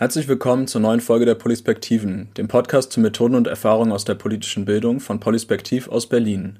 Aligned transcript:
Herzlich 0.00 0.28
willkommen 0.28 0.66
zur 0.66 0.80
neuen 0.80 1.02
Folge 1.02 1.26
der 1.26 1.34
Polispektiven, 1.34 2.30
dem 2.38 2.48
Podcast 2.48 2.90
zu 2.90 3.00
Methoden 3.00 3.34
und 3.34 3.46
Erfahrungen 3.46 3.92
aus 3.92 4.06
der 4.06 4.14
politischen 4.14 4.64
Bildung 4.64 4.98
von 4.98 5.20
Polispektiv 5.20 5.88
aus 5.88 6.08
Berlin. 6.08 6.58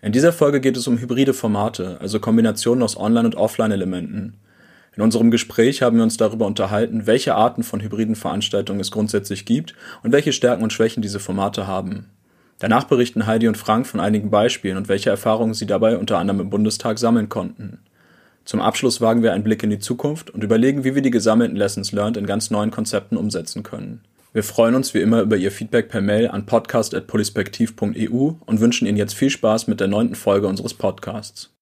In 0.00 0.12
dieser 0.12 0.32
Folge 0.32 0.58
geht 0.58 0.74
es 0.74 0.88
um 0.88 0.96
hybride 0.96 1.34
Formate, 1.34 1.98
also 2.00 2.18
Kombinationen 2.18 2.82
aus 2.82 2.96
Online- 2.96 3.26
und 3.26 3.34
Offline-Elementen. 3.34 4.38
In 4.96 5.02
unserem 5.02 5.30
Gespräch 5.30 5.82
haben 5.82 5.98
wir 5.98 6.02
uns 6.02 6.16
darüber 6.16 6.46
unterhalten, 6.46 7.06
welche 7.06 7.34
Arten 7.34 7.62
von 7.62 7.82
hybriden 7.82 8.16
Veranstaltungen 8.16 8.80
es 8.80 8.90
grundsätzlich 8.90 9.44
gibt 9.44 9.74
und 10.02 10.12
welche 10.12 10.32
Stärken 10.32 10.62
und 10.62 10.72
Schwächen 10.72 11.02
diese 11.02 11.20
Formate 11.20 11.66
haben. 11.66 12.08
Danach 12.58 12.84
berichten 12.84 13.26
Heidi 13.26 13.48
und 13.48 13.58
Frank 13.58 13.86
von 13.86 14.00
einigen 14.00 14.30
Beispielen 14.30 14.78
und 14.78 14.88
welche 14.88 15.10
Erfahrungen 15.10 15.52
sie 15.52 15.66
dabei 15.66 15.98
unter 15.98 16.16
anderem 16.16 16.40
im 16.40 16.48
Bundestag 16.48 16.98
sammeln 16.98 17.28
konnten. 17.28 17.80
Zum 18.48 18.62
Abschluss 18.62 19.02
wagen 19.02 19.22
wir 19.22 19.34
einen 19.34 19.44
Blick 19.44 19.62
in 19.62 19.68
die 19.68 19.78
Zukunft 19.78 20.30
und 20.30 20.42
überlegen, 20.42 20.82
wie 20.82 20.94
wir 20.94 21.02
die 21.02 21.10
gesammelten 21.10 21.54
Lessons 21.54 21.92
learned 21.92 22.16
in 22.16 22.24
ganz 22.24 22.50
neuen 22.50 22.70
Konzepten 22.70 23.18
umsetzen 23.18 23.62
können. 23.62 24.00
Wir 24.32 24.42
freuen 24.42 24.74
uns 24.74 24.94
wie 24.94 25.02
immer 25.02 25.20
über 25.20 25.36
Ihr 25.36 25.52
Feedback 25.52 25.90
per 25.90 26.00
Mail 26.00 26.28
an 26.28 26.46
podcast.polispektiv.eu 26.46 28.30
und 28.46 28.60
wünschen 28.60 28.88
Ihnen 28.88 28.96
jetzt 28.96 29.12
viel 29.12 29.28
Spaß 29.28 29.66
mit 29.66 29.80
der 29.80 29.88
neunten 29.88 30.14
Folge 30.14 30.46
unseres 30.46 30.72
Podcasts. 30.72 31.57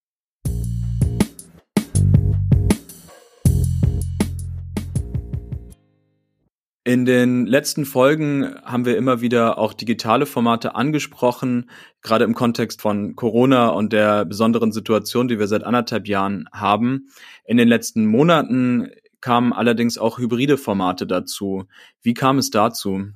In 6.87 7.05
den 7.05 7.47
letzten 7.47 7.85
Folgen 7.85 8.55
haben 8.65 8.85
wir 8.85 8.97
immer 8.97 9.21
wieder 9.21 9.59
auch 9.59 9.73
digitale 9.73 10.25
Formate 10.25 10.77
angesprochen, 10.77 11.69
gerade 12.01 12.25
im 12.25 12.33
Kontext 12.33 12.81
von 12.81 13.17
Corona 13.17 13.71
und 13.71 13.93
der 13.93 14.25
besonderen 14.25 14.71
Situation, 14.71 15.27
die 15.27 15.41
wir 15.41 15.49
seit 15.49 15.65
anderthalb 15.65 16.07
Jahren 16.07 16.49
haben. 16.53 17.09
In 17.45 17.57
den 17.57 17.67
letzten 17.67 18.07
Monaten 18.07 18.93
kamen 19.21 19.53
allerdings 19.53 19.99
auch 19.99 20.19
hybride 20.19 20.57
Formate 20.59 21.09
dazu. 21.09 21.65
Wie 22.03 22.15
kam 22.15 22.39
es 22.39 22.51
dazu? 22.51 23.07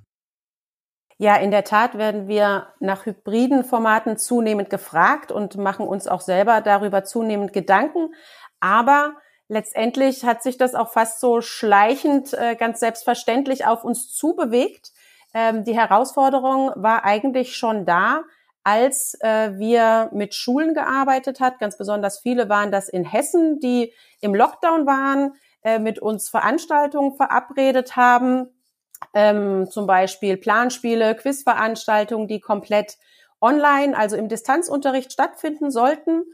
Ja, 1.18 1.36
in 1.36 1.52
der 1.52 1.62
Tat 1.62 1.96
werden 1.96 2.26
wir 2.26 2.66
nach 2.80 3.06
hybriden 3.06 3.62
Formaten 3.62 4.16
zunehmend 4.16 4.68
gefragt 4.68 5.30
und 5.30 5.56
machen 5.56 5.86
uns 5.86 6.08
auch 6.08 6.22
selber 6.22 6.60
darüber 6.60 7.04
zunehmend 7.04 7.52
Gedanken. 7.52 8.08
Aber 8.58 9.14
letztendlich 9.50 10.24
hat 10.24 10.42
sich 10.42 10.56
das 10.56 10.74
auch 10.74 10.90
fast 10.90 11.20
so 11.20 11.40
schleichend 11.40 12.32
äh, 12.32 12.54
ganz 12.54 12.80
selbstverständlich 12.80 13.66
auf 13.66 13.84
uns 13.84 14.14
zubewegt. 14.14 14.92
Ähm, 15.34 15.64
die 15.64 15.76
Herausforderung 15.76 16.70
war 16.76 17.04
eigentlich 17.04 17.56
schon 17.56 17.84
da, 17.84 18.22
als 18.62 19.18
äh, 19.20 19.58
wir 19.58 20.08
mit 20.12 20.34
Schulen 20.34 20.72
gearbeitet 20.72 21.40
hat. 21.40 21.58
Ganz 21.58 21.76
besonders 21.76 22.20
viele 22.20 22.48
waren 22.48 22.70
das 22.70 22.88
in 22.88 23.04
Hessen, 23.04 23.58
die 23.58 23.92
im 24.20 24.34
Lockdown 24.34 24.86
waren, 24.86 25.34
äh, 25.62 25.80
mit 25.80 25.98
uns 25.98 26.28
Veranstaltungen 26.28 27.16
verabredet 27.16 27.96
haben, 27.96 28.48
ähm, 29.14 29.68
zum 29.68 29.86
Beispiel 29.86 30.36
Planspiele, 30.36 31.16
Quizveranstaltungen, 31.16 32.28
die 32.28 32.40
komplett 32.40 32.98
online, 33.40 33.96
also 33.96 34.16
im 34.16 34.28
Distanzunterricht 34.28 35.12
stattfinden 35.12 35.72
sollten. 35.72 36.24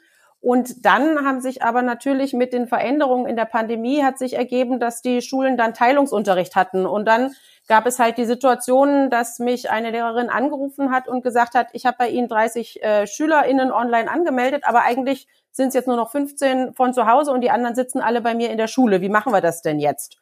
Und 0.47 0.87
dann 0.87 1.27
haben 1.27 1.41
sich 1.41 1.65
aber 1.65 1.83
natürlich 1.83 2.33
mit 2.33 2.53
den 2.53 2.69
Veränderungen 2.69 3.27
in 3.27 3.35
der 3.35 3.47
Pandemie 3.47 4.05
hat 4.05 4.17
sich 4.17 4.35
ergeben, 4.35 4.79
dass 4.79 5.03
die 5.03 5.21
Schulen 5.21 5.57
dann 5.57 5.75
Teilungsunterricht 5.75 6.55
hatten. 6.55 6.87
Und 6.87 7.05
dann 7.05 7.35
gab 7.67 7.85
es 7.85 7.99
halt 7.99 8.17
die 8.17 8.27
Situation, 8.27 9.11
dass 9.11 9.41
mich 9.41 9.71
eine 9.71 9.91
Lehrerin 9.91 10.29
angerufen 10.29 10.93
hat 10.93 11.09
und 11.09 11.25
gesagt 11.25 11.57
hat, 11.57 11.71
ich 11.73 11.85
habe 11.85 11.97
bei 11.99 12.11
Ihnen 12.11 12.29
30 12.29 12.81
äh, 12.81 13.07
SchülerInnen 13.09 13.73
online 13.73 14.09
angemeldet, 14.09 14.63
aber 14.67 14.83
eigentlich 14.83 15.27
sind 15.51 15.67
es 15.67 15.75
jetzt 15.75 15.89
nur 15.89 15.97
noch 15.97 16.13
15 16.13 16.75
von 16.75 16.95
zu 16.95 17.09
Hause 17.09 17.33
und 17.33 17.41
die 17.41 17.51
anderen 17.51 17.75
sitzen 17.75 18.01
alle 18.01 18.21
bei 18.21 18.37
mir 18.37 18.51
in 18.51 18.57
der 18.57 18.69
Schule. 18.69 19.01
Wie 19.01 19.09
machen 19.09 19.33
wir 19.33 19.41
das 19.41 19.63
denn 19.63 19.81
jetzt? 19.81 20.19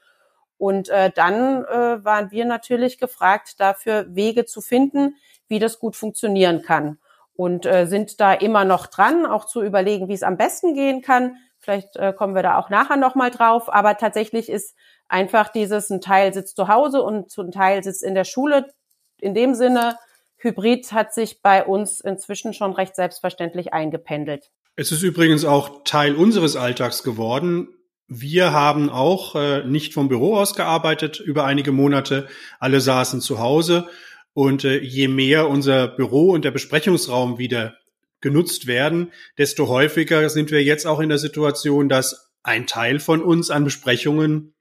Und 0.56 0.88
äh, 0.88 1.10
dann 1.14 1.66
äh, 1.66 2.02
waren 2.02 2.30
wir 2.30 2.46
natürlich 2.46 2.96
gefragt, 2.96 3.60
dafür 3.60 4.06
Wege 4.08 4.46
zu 4.46 4.62
finden, 4.62 5.16
wie 5.48 5.58
das 5.58 5.78
gut 5.78 5.96
funktionieren 5.96 6.62
kann 6.62 6.96
und 7.36 7.66
äh, 7.66 7.86
sind 7.86 8.20
da 8.20 8.32
immer 8.32 8.64
noch 8.64 8.86
dran, 8.86 9.26
auch 9.26 9.44
zu 9.46 9.62
überlegen, 9.62 10.08
wie 10.08 10.14
es 10.14 10.22
am 10.22 10.36
besten 10.36 10.74
gehen 10.74 11.02
kann. 11.02 11.36
Vielleicht 11.58 11.96
äh, 11.96 12.12
kommen 12.12 12.34
wir 12.34 12.42
da 12.42 12.58
auch 12.58 12.70
nachher 12.70 12.96
nochmal 12.96 13.30
drauf, 13.30 13.72
aber 13.72 13.96
tatsächlich 13.96 14.48
ist 14.48 14.74
einfach 15.08 15.48
dieses, 15.48 15.90
ein 15.90 16.00
Teil 16.00 16.32
sitzt 16.32 16.56
zu 16.56 16.68
Hause 16.68 17.02
und 17.02 17.36
ein 17.36 17.52
Teil 17.52 17.82
sitzt 17.82 18.02
in 18.02 18.14
der 18.14 18.24
Schule. 18.24 18.72
In 19.20 19.34
dem 19.34 19.54
Sinne, 19.54 19.98
Hybrid 20.36 20.92
hat 20.92 21.14
sich 21.14 21.40
bei 21.42 21.64
uns 21.64 22.00
inzwischen 22.00 22.52
schon 22.52 22.72
recht 22.72 22.94
selbstverständlich 22.94 23.72
eingependelt. 23.72 24.50
Es 24.76 24.92
ist 24.92 25.02
übrigens 25.02 25.44
auch 25.44 25.84
Teil 25.84 26.14
unseres 26.16 26.56
Alltags 26.56 27.02
geworden. 27.02 27.68
Wir 28.06 28.52
haben 28.52 28.90
auch 28.90 29.34
äh, 29.34 29.64
nicht 29.64 29.94
vom 29.94 30.08
Büro 30.08 30.36
aus 30.36 30.54
gearbeitet 30.54 31.20
über 31.20 31.44
einige 31.44 31.72
Monate. 31.72 32.28
Alle 32.60 32.80
saßen 32.80 33.20
zu 33.20 33.38
Hause 33.38 33.88
und 34.34 34.64
äh, 34.64 34.78
je 34.80 35.08
mehr 35.08 35.48
unser 35.48 35.88
Büro 35.88 36.30
und 36.30 36.44
der 36.44 36.50
Besprechungsraum 36.50 37.38
wieder 37.38 37.76
genutzt 38.20 38.66
werden, 38.66 39.12
desto 39.38 39.68
häufiger 39.68 40.28
sind 40.28 40.50
wir 40.50 40.62
jetzt 40.62 40.86
auch 40.86 41.00
in 41.00 41.08
der 41.08 41.18
Situation, 41.18 41.88
dass 41.88 42.32
ein 42.42 42.66
Teil 42.66 42.98
von 42.98 43.22
uns 43.22 43.50
an 43.50 43.64
Besprechungen 43.64 44.54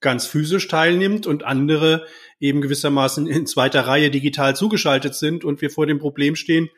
ganz 0.00 0.26
physisch 0.26 0.68
teilnimmt 0.68 1.26
und 1.26 1.44
andere 1.44 2.06
eben 2.38 2.60
gewissermaßen 2.60 3.26
in 3.26 3.46
zweiter 3.46 3.86
Reihe 3.86 4.10
digital 4.10 4.54
zugeschaltet 4.54 5.14
sind 5.14 5.44
und 5.44 5.60
wir 5.60 5.70
vor 5.70 5.86
dem 5.86 5.98
Problem 5.98 6.36
stehen, 6.36 6.70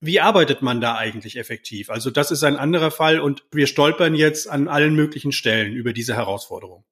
wie 0.00 0.20
arbeitet 0.20 0.62
man 0.62 0.80
da 0.80 0.96
eigentlich 0.96 1.36
effektiv? 1.36 1.90
Also 1.90 2.10
das 2.10 2.30
ist 2.30 2.42
ein 2.44 2.56
anderer 2.56 2.90
Fall 2.90 3.20
und 3.20 3.44
wir 3.50 3.66
stolpern 3.66 4.14
jetzt 4.14 4.48
an 4.48 4.68
allen 4.68 4.94
möglichen 4.94 5.32
Stellen 5.32 5.74
über 5.74 5.92
diese 5.92 6.14
Herausforderung. 6.14 6.84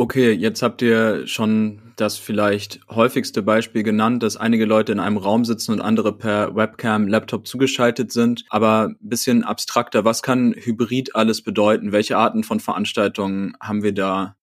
Okay, 0.00 0.32
jetzt 0.32 0.62
habt 0.62 0.80
ihr 0.80 1.26
schon 1.26 1.92
das 1.96 2.16
vielleicht 2.16 2.80
häufigste 2.88 3.42
Beispiel 3.42 3.82
genannt, 3.82 4.22
dass 4.22 4.38
einige 4.38 4.64
Leute 4.64 4.92
in 4.92 4.98
einem 4.98 5.18
Raum 5.18 5.44
sitzen 5.44 5.72
und 5.72 5.82
andere 5.82 6.16
per 6.16 6.56
Webcam, 6.56 7.06
Laptop 7.06 7.46
zugeschaltet 7.46 8.10
sind. 8.10 8.46
Aber 8.48 8.84
ein 8.84 8.96
bisschen 9.02 9.44
abstrakter, 9.44 10.02
was 10.02 10.22
kann 10.22 10.54
Hybrid 10.56 11.14
alles 11.14 11.42
bedeuten? 11.42 11.92
Welche 11.92 12.16
Arten 12.16 12.44
von 12.44 12.60
Veranstaltungen 12.60 13.52
haben 13.60 13.82
wir 13.82 13.92
da? 13.92 14.36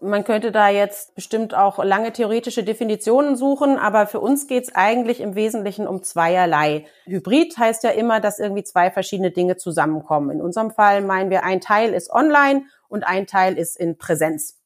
Man 0.00 0.24
könnte 0.24 0.50
da 0.50 0.70
jetzt 0.70 1.14
bestimmt 1.14 1.54
auch 1.54 1.84
lange 1.84 2.14
theoretische 2.14 2.64
Definitionen 2.64 3.36
suchen, 3.36 3.76
aber 3.76 4.06
für 4.06 4.20
uns 4.20 4.46
geht 4.46 4.62
es 4.62 4.74
eigentlich 4.74 5.20
im 5.20 5.34
Wesentlichen 5.34 5.86
um 5.86 6.02
zweierlei. 6.02 6.86
Hybrid 7.04 7.58
heißt 7.58 7.84
ja 7.84 7.90
immer, 7.90 8.20
dass 8.20 8.38
irgendwie 8.38 8.64
zwei 8.64 8.90
verschiedene 8.90 9.30
Dinge 9.30 9.58
zusammenkommen. 9.58 10.30
In 10.30 10.40
unserem 10.40 10.70
Fall 10.70 11.02
meinen 11.02 11.28
wir, 11.28 11.44
ein 11.44 11.60
Teil 11.60 11.92
ist 11.92 12.10
online 12.10 12.62
und 12.88 13.06
ein 13.06 13.26
Teil 13.26 13.58
ist 13.58 13.76
in 13.76 13.98
Präsenz. 13.98 14.61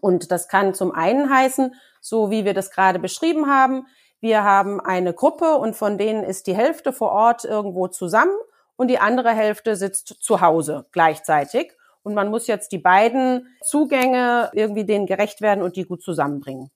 Und 0.00 0.30
das 0.30 0.48
kann 0.48 0.74
zum 0.74 0.92
einen 0.92 1.30
heißen, 1.30 1.74
so 2.00 2.30
wie 2.30 2.44
wir 2.44 2.54
das 2.54 2.70
gerade 2.70 2.98
beschrieben 2.98 3.46
haben, 3.46 3.86
wir 4.20 4.42
haben 4.42 4.80
eine 4.80 5.14
Gruppe 5.14 5.56
und 5.56 5.76
von 5.76 5.96
denen 5.96 6.24
ist 6.24 6.48
die 6.48 6.56
Hälfte 6.56 6.92
vor 6.92 7.12
Ort 7.12 7.44
irgendwo 7.44 7.86
zusammen 7.86 8.34
und 8.76 8.88
die 8.88 8.98
andere 8.98 9.30
Hälfte 9.30 9.76
sitzt 9.76 10.08
zu 10.20 10.40
Hause 10.40 10.86
gleichzeitig. 10.92 11.72
Und 12.02 12.14
man 12.14 12.30
muss 12.30 12.46
jetzt 12.46 12.72
die 12.72 12.78
beiden 12.78 13.46
Zugänge 13.62 14.50
irgendwie 14.54 14.84
denen 14.84 15.06
gerecht 15.06 15.40
werden 15.40 15.62
und 15.62 15.76
die 15.76 15.84
gut 15.84 16.02
zusammenbringen. 16.02 16.70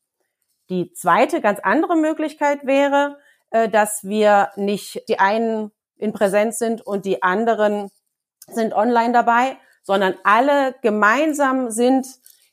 Die 0.69 0.93
zweite 0.93 1.41
ganz 1.41 1.59
andere 1.61 1.97
Möglichkeit 1.97 2.65
wäre, 2.65 3.19
äh, 3.51 3.69
dass 3.69 4.05
wir 4.05 4.51
nicht 4.57 5.09
die 5.09 5.19
einen 5.19 5.73
in 5.97 6.13
Präsenz 6.13 6.59
sind 6.59 6.81
und 6.81 7.05
die 7.05 7.23
anderen 7.23 7.91
sind 8.47 8.75
online 8.75 9.13
dabei, 9.13 9.57
sondern 9.83 10.15
alle 10.25 10.75
gemeinsam 10.83 11.71
sind 11.71 12.07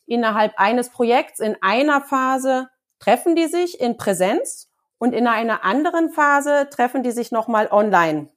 innerhalb 0.09 0.53
eines 0.57 0.89
Projekts 0.89 1.39
in 1.39 1.55
einer 1.61 2.01
Phase 2.01 2.69
treffen 2.99 3.35
die 3.35 3.47
sich 3.47 3.79
in 3.79 3.97
Präsenz 3.97 4.69
und 4.97 5.13
in 5.13 5.27
einer 5.27 5.63
anderen 5.63 6.09
Phase 6.09 6.67
treffen 6.69 7.03
die 7.03 7.11
sich 7.11 7.31
nochmal 7.31 7.69
online. 7.71 8.29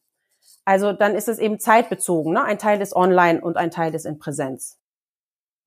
Also 0.64 0.92
dann 0.92 1.14
ist 1.14 1.28
es 1.28 1.38
eben 1.38 1.58
zeitbezogen. 1.58 2.34
Ne? 2.34 2.44
Ein 2.44 2.58
Teil 2.58 2.80
ist 2.80 2.94
online 2.94 3.40
und 3.40 3.56
ein 3.56 3.70
Teil 3.70 3.94
ist 3.94 4.06
in 4.06 4.18
Präsenz. 4.18 4.78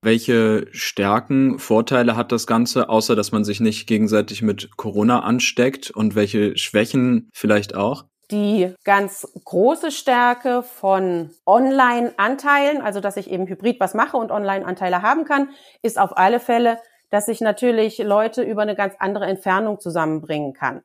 Welche 0.02 0.68
Stärken, 0.72 1.58
Vorteile 1.58 2.16
hat 2.16 2.30
das 2.30 2.46
Ganze, 2.46 2.88
außer 2.88 3.16
dass 3.16 3.32
man 3.32 3.44
sich 3.44 3.60
nicht 3.60 3.86
gegenseitig 3.86 4.40
mit 4.42 4.76
Corona 4.76 5.20
ansteckt 5.20 5.90
und 5.90 6.14
welche 6.14 6.56
Schwächen 6.56 7.28
vielleicht 7.32 7.74
auch? 7.74 8.04
Die 8.30 8.74
ganz 8.84 9.26
große 9.44 9.90
Stärke 9.90 10.62
von 10.62 11.30
Online-Anteilen, 11.46 12.80
also 12.80 13.00
dass 13.00 13.16
ich 13.16 13.30
eben 13.30 13.46
hybrid 13.46 13.78
was 13.78 13.94
mache 13.94 14.16
und 14.16 14.30
Online-Anteile 14.30 15.02
haben 15.02 15.24
kann, 15.24 15.50
ist 15.82 15.98
auf 15.98 16.16
alle 16.16 16.40
Fälle, 16.40 16.78
dass 17.10 17.28
ich 17.28 17.40
natürlich 17.40 17.98
Leute 17.98 18.42
über 18.42 18.62
eine 18.62 18.74
ganz 18.74 18.94
andere 18.98 19.26
Entfernung 19.26 19.80
zusammenbringen 19.80 20.54
kann. 20.54 20.82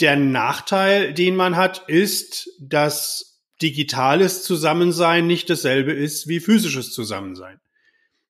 Der 0.00 0.16
Nachteil, 0.16 1.12
den 1.12 1.36
man 1.36 1.56
hat, 1.56 1.84
ist, 1.88 2.48
dass 2.60 3.40
digitales 3.60 4.42
Zusammensein 4.42 5.26
nicht 5.26 5.48
dasselbe 5.50 5.92
ist 5.92 6.26
wie 6.26 6.40
physisches 6.40 6.92
Zusammensein, 6.92 7.60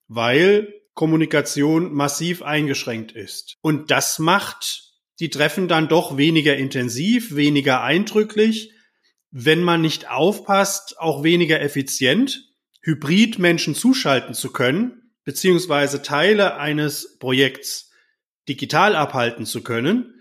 weil 0.08 0.74
Kommunikation 0.94 1.94
massiv 1.94 2.42
eingeschränkt 2.42 3.12
ist. 3.12 3.56
Und 3.62 3.90
das 3.90 4.18
macht 4.18 4.91
die 5.22 5.30
treffen 5.30 5.68
dann 5.68 5.86
doch 5.86 6.16
weniger 6.16 6.56
intensiv, 6.56 7.36
weniger 7.36 7.80
eindrücklich, 7.80 8.72
wenn 9.30 9.62
man 9.62 9.80
nicht 9.80 10.10
aufpasst, 10.10 10.98
auch 10.98 11.22
weniger 11.22 11.60
effizient. 11.60 12.48
Hybrid 12.82 13.38
Menschen 13.38 13.76
zuschalten 13.76 14.34
zu 14.34 14.50
können, 14.50 15.12
beziehungsweise 15.22 16.02
Teile 16.02 16.56
eines 16.56 17.18
Projekts 17.20 17.92
digital 18.48 18.96
abhalten 18.96 19.46
zu 19.46 19.62
können, 19.62 20.12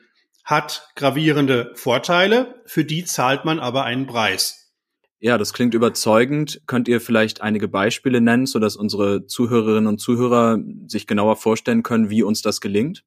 hat 0.43 0.87
gravierende 0.95 1.71
Vorteile, 1.73 2.61
für 2.67 2.85
die 2.85 3.03
zahlt 3.03 3.43
man 3.43 3.59
aber 3.59 3.85
einen 3.85 4.05
Preis. 4.05 4.71
Ja, 5.17 5.39
das 5.39 5.51
klingt 5.53 5.73
überzeugend. 5.73 6.61
Könnt 6.67 6.87
ihr 6.87 7.01
vielleicht 7.01 7.41
einige 7.41 7.67
Beispiele 7.67 8.21
nennen, 8.21 8.45
sodass 8.45 8.75
unsere 8.75 9.25
Zuhörerinnen 9.25 9.87
und 9.87 9.97
Zuhörer 9.97 10.59
sich 10.85 11.07
genauer 11.07 11.37
vorstellen 11.37 11.81
können, 11.81 12.11
wie 12.11 12.21
uns 12.21 12.43
das 12.43 12.61
gelingt? 12.61 13.03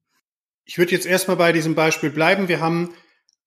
Ich 0.65 0.77
würde 0.79 0.91
jetzt 0.91 1.05
erstmal 1.05 1.37
bei 1.37 1.51
diesem 1.51 1.75
Beispiel 1.75 2.09
bleiben. 2.09 2.47
Wir 2.47 2.59
haben 2.59 2.95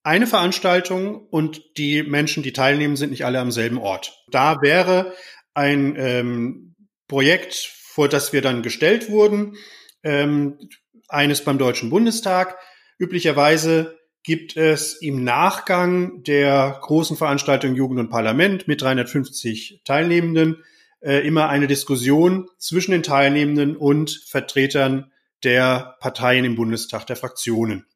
eine 0.04 0.26
Veranstaltung 0.26 1.26
und 1.28 1.76
die 1.76 2.04
Menschen, 2.04 2.42
die 2.42 2.52
teilnehmen, 2.52 2.96
sind 2.96 3.10
nicht 3.10 3.24
alle 3.24 3.40
am 3.40 3.50
selben 3.50 3.78
Ort. 3.78 4.24
Da 4.30 4.62
wäre 4.62 5.14
ein 5.52 5.96
ähm, 5.98 6.76
Projekt, 7.08 7.54
vor 7.54 8.08
das 8.08 8.32
wir 8.32 8.40
dann 8.40 8.62
gestellt 8.62 9.10
wurden, 9.10 9.56
ähm, 10.04 10.58
eines 11.08 11.42
beim 11.42 11.58
Deutschen 11.58 11.90
Bundestag. 11.90 12.56
Üblicherweise 12.98 13.98
gibt 14.22 14.56
es 14.56 14.94
im 14.94 15.24
Nachgang 15.24 16.22
der 16.22 16.78
großen 16.80 17.16
Veranstaltung 17.16 17.74
Jugend 17.74 17.98
und 17.98 18.10
Parlament 18.10 18.68
mit 18.68 18.80
350 18.80 19.82
Teilnehmenden 19.84 20.62
äh, 21.00 21.26
immer 21.26 21.48
eine 21.48 21.66
Diskussion 21.66 22.48
zwischen 22.58 22.92
den 22.92 23.02
Teilnehmenden 23.02 23.76
und 23.76 24.22
Vertretern 24.26 25.10
der 25.44 25.96
Parteien 26.00 26.44
im 26.44 26.56
Bundestag, 26.56 27.06
der 27.06 27.16
Fraktionen. 27.16 27.86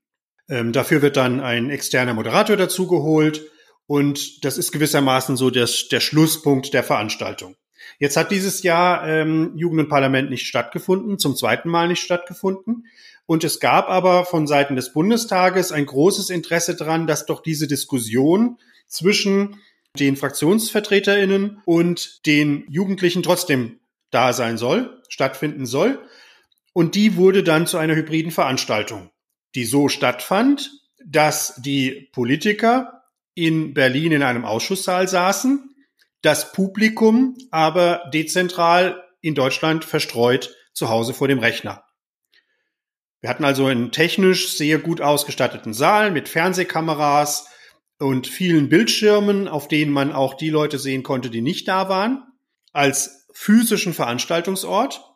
Ähm, 0.48 0.72
dafür 0.72 1.02
wird 1.02 1.16
dann 1.16 1.40
ein 1.40 1.70
externer 1.70 2.14
Moderator 2.14 2.56
dazugeholt 2.56 3.42
und 3.86 4.44
das 4.44 4.58
ist 4.58 4.72
gewissermaßen 4.72 5.36
so 5.36 5.50
das, 5.50 5.88
der 5.88 6.00
Schlusspunkt 6.00 6.72
der 6.74 6.82
Veranstaltung. 6.82 7.56
Jetzt 7.98 8.16
hat 8.16 8.30
dieses 8.30 8.62
Jahr 8.62 9.06
ähm, 9.06 9.52
Jugend 9.56 9.80
und 9.80 9.88
Parlament 9.88 10.30
nicht 10.30 10.46
stattgefunden, 10.46 11.18
zum 11.18 11.36
zweiten 11.36 11.68
Mal 11.68 11.88
nicht 11.88 12.02
stattgefunden. 12.02 12.86
Und 13.26 13.44
es 13.44 13.60
gab 13.60 13.88
aber 13.88 14.24
von 14.24 14.46
Seiten 14.46 14.76
des 14.76 14.92
Bundestages 14.92 15.72
ein 15.72 15.86
großes 15.86 16.30
Interesse 16.30 16.74
daran, 16.74 17.06
dass 17.06 17.26
doch 17.26 17.40
diese 17.42 17.66
Diskussion 17.66 18.58
zwischen 18.88 19.60
den 19.98 20.16
Fraktionsvertreterinnen 20.16 21.62
und 21.64 22.26
den 22.26 22.64
Jugendlichen 22.68 23.22
trotzdem 23.22 23.80
da 24.10 24.32
sein 24.32 24.58
soll, 24.58 25.02
stattfinden 25.08 25.66
soll. 25.66 25.98
Und 26.72 26.94
die 26.94 27.16
wurde 27.16 27.42
dann 27.42 27.66
zu 27.66 27.78
einer 27.78 27.94
hybriden 27.94 28.32
Veranstaltung, 28.32 29.10
die 29.54 29.64
so 29.64 29.88
stattfand, 29.88 30.70
dass 31.04 31.60
die 31.62 32.08
Politiker 32.12 33.02
in 33.34 33.74
Berlin 33.74 34.12
in 34.12 34.22
einem 34.22 34.44
Ausschusssaal 34.44 35.08
saßen, 35.08 35.74
das 36.22 36.52
Publikum 36.52 37.36
aber 37.50 38.10
dezentral 38.12 39.02
in 39.20 39.34
Deutschland 39.34 39.84
verstreut 39.84 40.54
zu 40.72 40.88
Hause 40.88 41.14
vor 41.14 41.28
dem 41.28 41.38
Rechner. 41.38 41.84
Wir 43.20 43.30
hatten 43.30 43.44
also 43.44 43.66
einen 43.66 43.92
technisch 43.92 44.56
sehr 44.56 44.78
gut 44.78 45.00
ausgestatteten 45.00 45.74
Saal 45.74 46.10
mit 46.10 46.28
Fernsehkameras 46.28 47.46
und 47.98 48.26
vielen 48.26 48.68
Bildschirmen, 48.68 49.46
auf 49.46 49.68
denen 49.68 49.92
man 49.92 50.12
auch 50.12 50.34
die 50.34 50.50
Leute 50.50 50.78
sehen 50.78 51.04
konnte, 51.04 51.30
die 51.30 51.40
nicht 51.40 51.68
da 51.68 51.88
waren, 51.88 52.24
als 52.72 53.28
physischen 53.32 53.94
Veranstaltungsort. 53.94 55.11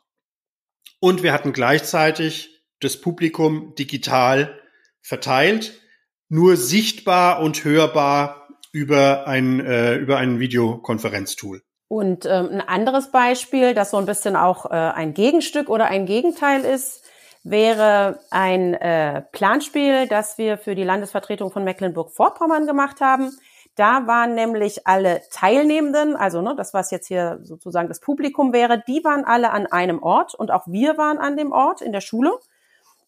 Und 1.00 1.22
wir 1.22 1.32
hatten 1.32 1.52
gleichzeitig 1.52 2.62
das 2.80 3.00
Publikum 3.00 3.74
digital 3.74 4.60
verteilt, 5.02 5.80
nur 6.28 6.56
sichtbar 6.56 7.40
und 7.40 7.64
hörbar 7.64 8.48
über 8.72 9.26
ein, 9.26 9.60
äh, 9.60 9.94
über 9.94 10.18
ein 10.18 10.38
Videokonferenztool. 10.38 11.62
Und 11.88 12.26
ähm, 12.26 12.48
ein 12.50 12.60
anderes 12.60 13.10
Beispiel, 13.10 13.72
das 13.74 13.92
so 13.92 13.96
ein 13.96 14.06
bisschen 14.06 14.36
auch 14.36 14.66
äh, 14.66 14.74
ein 14.74 15.14
Gegenstück 15.14 15.68
oder 15.68 15.86
ein 15.86 16.04
Gegenteil 16.04 16.62
ist, 16.62 17.04
wäre 17.44 18.18
ein 18.30 18.74
äh, 18.74 19.22
Planspiel, 19.30 20.08
das 20.08 20.36
wir 20.36 20.58
für 20.58 20.74
die 20.74 20.82
Landesvertretung 20.82 21.52
von 21.52 21.62
Mecklenburg-Vorpommern 21.62 22.66
gemacht 22.66 23.00
haben. 23.00 23.30
Da 23.76 24.06
waren 24.06 24.34
nämlich 24.34 24.86
alle 24.86 25.20
Teilnehmenden, 25.30 26.16
also 26.16 26.40
ne, 26.40 26.54
das, 26.56 26.72
was 26.72 26.90
jetzt 26.90 27.06
hier 27.08 27.38
sozusagen 27.42 27.88
das 27.88 28.00
Publikum 28.00 28.54
wäre, 28.54 28.82
die 28.86 29.04
waren 29.04 29.24
alle 29.26 29.50
an 29.50 29.66
einem 29.66 30.02
Ort 30.02 30.34
und 30.34 30.50
auch 30.50 30.66
wir 30.66 30.96
waren 30.96 31.18
an 31.18 31.36
dem 31.36 31.52
Ort 31.52 31.82
in 31.82 31.92
der 31.92 32.00
Schule. 32.00 32.32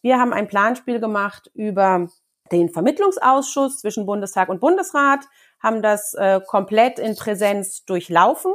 Wir 0.02 0.20
haben 0.20 0.34
ein 0.34 0.46
Planspiel 0.46 1.00
gemacht 1.00 1.50
über 1.54 2.08
den 2.52 2.68
Vermittlungsausschuss 2.68 3.78
zwischen 3.78 4.04
Bundestag 4.04 4.50
und 4.50 4.60
Bundesrat, 4.60 5.20
haben 5.58 5.80
das 5.80 6.12
äh, 6.14 6.40
komplett 6.46 6.98
in 6.98 7.16
Präsenz 7.16 7.84
durchlaufen 7.86 8.52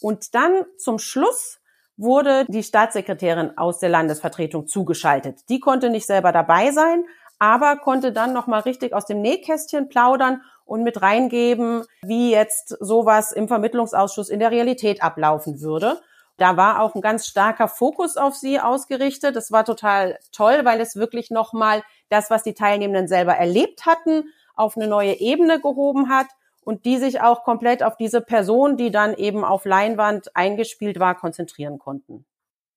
und 0.00 0.34
dann 0.34 0.66
zum 0.76 0.98
Schluss 0.98 1.58
wurde 1.96 2.44
die 2.48 2.62
Staatssekretärin 2.62 3.56
aus 3.56 3.78
der 3.78 3.88
Landesvertretung 3.88 4.66
zugeschaltet. 4.66 5.48
Die 5.48 5.60
konnte 5.60 5.88
nicht 5.88 6.06
selber 6.06 6.32
dabei 6.32 6.70
sein, 6.70 7.04
aber 7.38 7.76
konnte 7.76 8.12
dann 8.12 8.34
noch 8.34 8.46
mal 8.46 8.60
richtig 8.60 8.92
aus 8.92 9.06
dem 9.06 9.22
Nähkästchen 9.22 9.88
plaudern 9.88 10.42
und 10.66 10.82
mit 10.82 11.00
reingeben, 11.00 11.84
wie 12.02 12.30
jetzt 12.30 12.76
sowas 12.80 13.32
im 13.32 13.48
Vermittlungsausschuss 13.48 14.28
in 14.28 14.40
der 14.40 14.50
Realität 14.50 15.02
ablaufen 15.02 15.62
würde. 15.62 16.00
Da 16.36 16.58
war 16.58 16.82
auch 16.82 16.94
ein 16.94 17.00
ganz 17.00 17.26
starker 17.26 17.68
Fokus 17.68 18.18
auf 18.18 18.34
sie 18.34 18.60
ausgerichtet. 18.60 19.36
Das 19.36 19.50
war 19.50 19.64
total 19.64 20.18
toll, 20.32 20.60
weil 20.64 20.80
es 20.80 20.96
wirklich 20.96 21.30
noch 21.30 21.54
mal 21.54 21.82
das, 22.10 22.28
was 22.28 22.42
die 22.42 22.52
Teilnehmenden 22.52 23.08
selber 23.08 23.34
erlebt 23.34 23.86
hatten, 23.86 24.24
auf 24.54 24.76
eine 24.76 24.86
neue 24.86 25.18
Ebene 25.18 25.60
gehoben 25.60 26.10
hat 26.10 26.26
und 26.62 26.84
die 26.84 26.98
sich 26.98 27.20
auch 27.20 27.44
komplett 27.44 27.82
auf 27.82 27.96
diese 27.96 28.20
Person, 28.20 28.76
die 28.76 28.90
dann 28.90 29.14
eben 29.14 29.44
auf 29.44 29.64
Leinwand 29.64 30.36
eingespielt 30.36 30.98
war, 30.98 31.14
konzentrieren 31.14 31.78
konnten. 31.78 32.26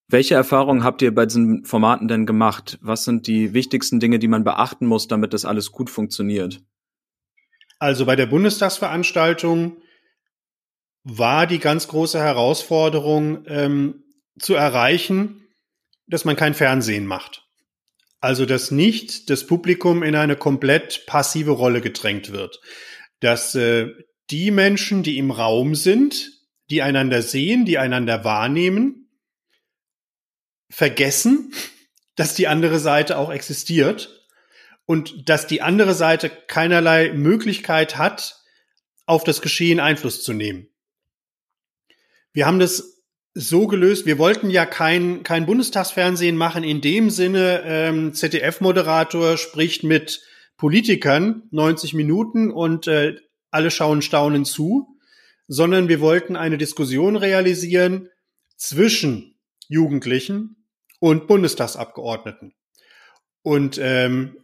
Welche 0.07 0.35
Erfahrungen 0.35 0.83
habt 0.83 1.01
ihr 1.01 1.13
bei 1.13 1.25
diesen 1.25 1.65
Formaten 1.65 2.07
denn 2.07 2.25
gemacht? 2.25 2.79
Was 2.81 3.03
sind 3.03 3.27
die 3.27 3.53
wichtigsten 3.53 3.99
Dinge, 3.99 4.19
die 4.19 4.27
man 4.27 4.43
beachten 4.43 4.87
muss, 4.87 5.07
damit 5.07 5.33
das 5.33 5.45
alles 5.45 5.71
gut 5.71 5.89
funktioniert? 5.89 6.61
Also 7.79 8.05
bei 8.05 8.17
der 8.17 8.25
Bundestagsveranstaltung 8.25 9.81
war 11.03 11.47
die 11.47 11.59
ganz 11.59 11.87
große 11.87 12.19
Herausforderung 12.19 13.45
ähm, 13.47 14.03
zu 14.37 14.53
erreichen, 14.53 15.47
dass 16.07 16.25
man 16.25 16.35
kein 16.35 16.53
Fernsehen 16.53 17.05
macht. 17.05 17.45
Also 18.19 18.45
dass 18.45 18.69
nicht 18.69 19.29
das 19.29 19.47
Publikum 19.47 20.03
in 20.03 20.15
eine 20.15 20.35
komplett 20.35 21.05
passive 21.05 21.51
Rolle 21.51 21.79
gedrängt 21.79 22.31
wird. 22.31 22.59
Dass 23.21 23.55
äh, 23.55 23.87
die 24.29 24.51
Menschen, 24.51 25.01
die 25.01 25.17
im 25.17 25.31
Raum 25.31 25.73
sind, 25.73 26.31
die 26.69 26.81
einander 26.81 27.21
sehen, 27.21 27.63
die 27.63 27.77
einander 27.77 28.25
wahrnehmen, 28.25 29.09
vergessen, 30.69 31.53
dass 32.15 32.35
die 32.35 32.47
andere 32.47 32.79
Seite 32.79 33.17
auch 33.17 33.31
existiert 33.31 34.18
und 34.89 35.29
dass 35.29 35.45
die 35.45 35.61
andere 35.61 35.93
Seite 35.93 36.31
keinerlei 36.31 37.13
Möglichkeit 37.13 37.99
hat, 37.99 38.41
auf 39.05 39.23
das 39.23 39.39
Geschehen 39.39 39.79
Einfluss 39.79 40.23
zu 40.23 40.33
nehmen. 40.33 40.67
Wir 42.33 42.47
haben 42.47 42.57
das 42.57 43.03
so 43.35 43.67
gelöst, 43.67 44.07
wir 44.07 44.17
wollten 44.17 44.49
ja 44.49 44.65
kein, 44.65 45.21
kein 45.21 45.45
Bundestagsfernsehen 45.45 46.35
machen 46.35 46.63
in 46.63 46.81
dem 46.81 47.11
Sinne, 47.11 47.61
ähm, 47.65 48.15
ZDF-Moderator 48.15 49.37
spricht 49.37 49.83
mit 49.83 50.23
Politikern 50.57 51.43
90 51.51 51.93
Minuten 51.93 52.49
und 52.49 52.87
äh, 52.87 53.15
alle 53.51 53.69
schauen 53.69 54.01
staunen 54.01 54.43
zu, 54.43 54.99
sondern 55.47 55.87
wir 55.87 55.99
wollten 55.99 56.35
eine 56.35 56.57
Diskussion 56.57 57.15
realisieren 57.15 58.09
zwischen 58.57 59.37
Jugendlichen 59.67 60.65
und 60.99 61.27
Bundestagsabgeordneten. 61.27 62.55
Und 63.43 63.79
ähm, 63.79 64.35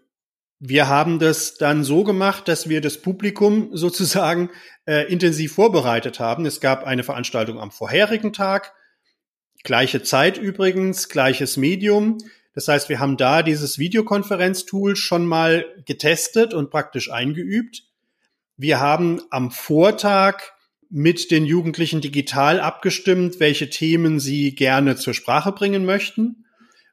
wir 0.59 0.87
haben 0.87 1.19
das 1.19 1.55
dann 1.55 1.83
so 1.83 2.03
gemacht, 2.03 2.47
dass 2.47 2.69
wir 2.69 2.81
das 2.81 3.01
Publikum 3.01 3.69
sozusagen 3.73 4.49
äh, 4.85 5.11
intensiv 5.11 5.53
vorbereitet 5.53 6.19
haben. 6.19 6.45
Es 6.45 6.61
gab 6.61 6.85
eine 6.85 7.03
Veranstaltung 7.03 7.59
am 7.59 7.71
vorherigen 7.71 8.33
Tag, 8.33 8.73
gleiche 9.63 10.03
Zeit 10.03 10.37
übrigens, 10.37 11.09
gleiches 11.09 11.57
Medium. 11.57 12.17
Das 12.53 12.67
heißt, 12.67 12.87
wir 12.87 12.99
haben 12.99 13.17
da 13.17 13.43
dieses 13.43 13.79
Videokonferenztool 13.79 14.95
schon 14.95 15.25
mal 15.25 15.65
getestet 15.85 16.53
und 16.53 16.69
praktisch 16.69 17.11
eingeübt. 17.11 17.83
Wir 18.55 18.79
haben 18.79 19.21
am 19.29 19.51
Vortag 19.51 20.41
mit 20.89 21.31
den 21.31 21.45
Jugendlichen 21.45 21.99
digital 21.99 22.61
abgestimmt, 22.61 23.41
welche 23.41 23.69
Themen 23.69 24.19
sie 24.21 24.55
gerne 24.55 24.95
zur 24.95 25.13
Sprache 25.13 25.51
bringen 25.51 25.83
möchten. 25.85 26.45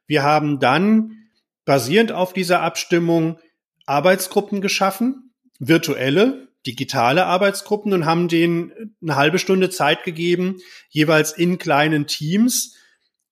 Wir 0.05 0.23
haben 0.23 0.59
dann 0.59 1.29
basierend 1.63 2.11
auf 2.11 2.33
dieser 2.33 2.61
Abstimmung 2.61 3.39
Arbeitsgruppen 3.85 4.61
geschaffen, 4.61 5.33
virtuelle, 5.59 6.47
digitale 6.65 7.25
Arbeitsgruppen 7.25 7.93
und 7.93 8.05
haben 8.05 8.27
denen 8.27 8.95
eine 9.01 9.15
halbe 9.15 9.39
Stunde 9.39 9.69
Zeit 9.69 10.03
gegeben, 10.03 10.59
jeweils 10.89 11.33
in 11.33 11.57
kleinen 11.57 12.07
Teams 12.07 12.75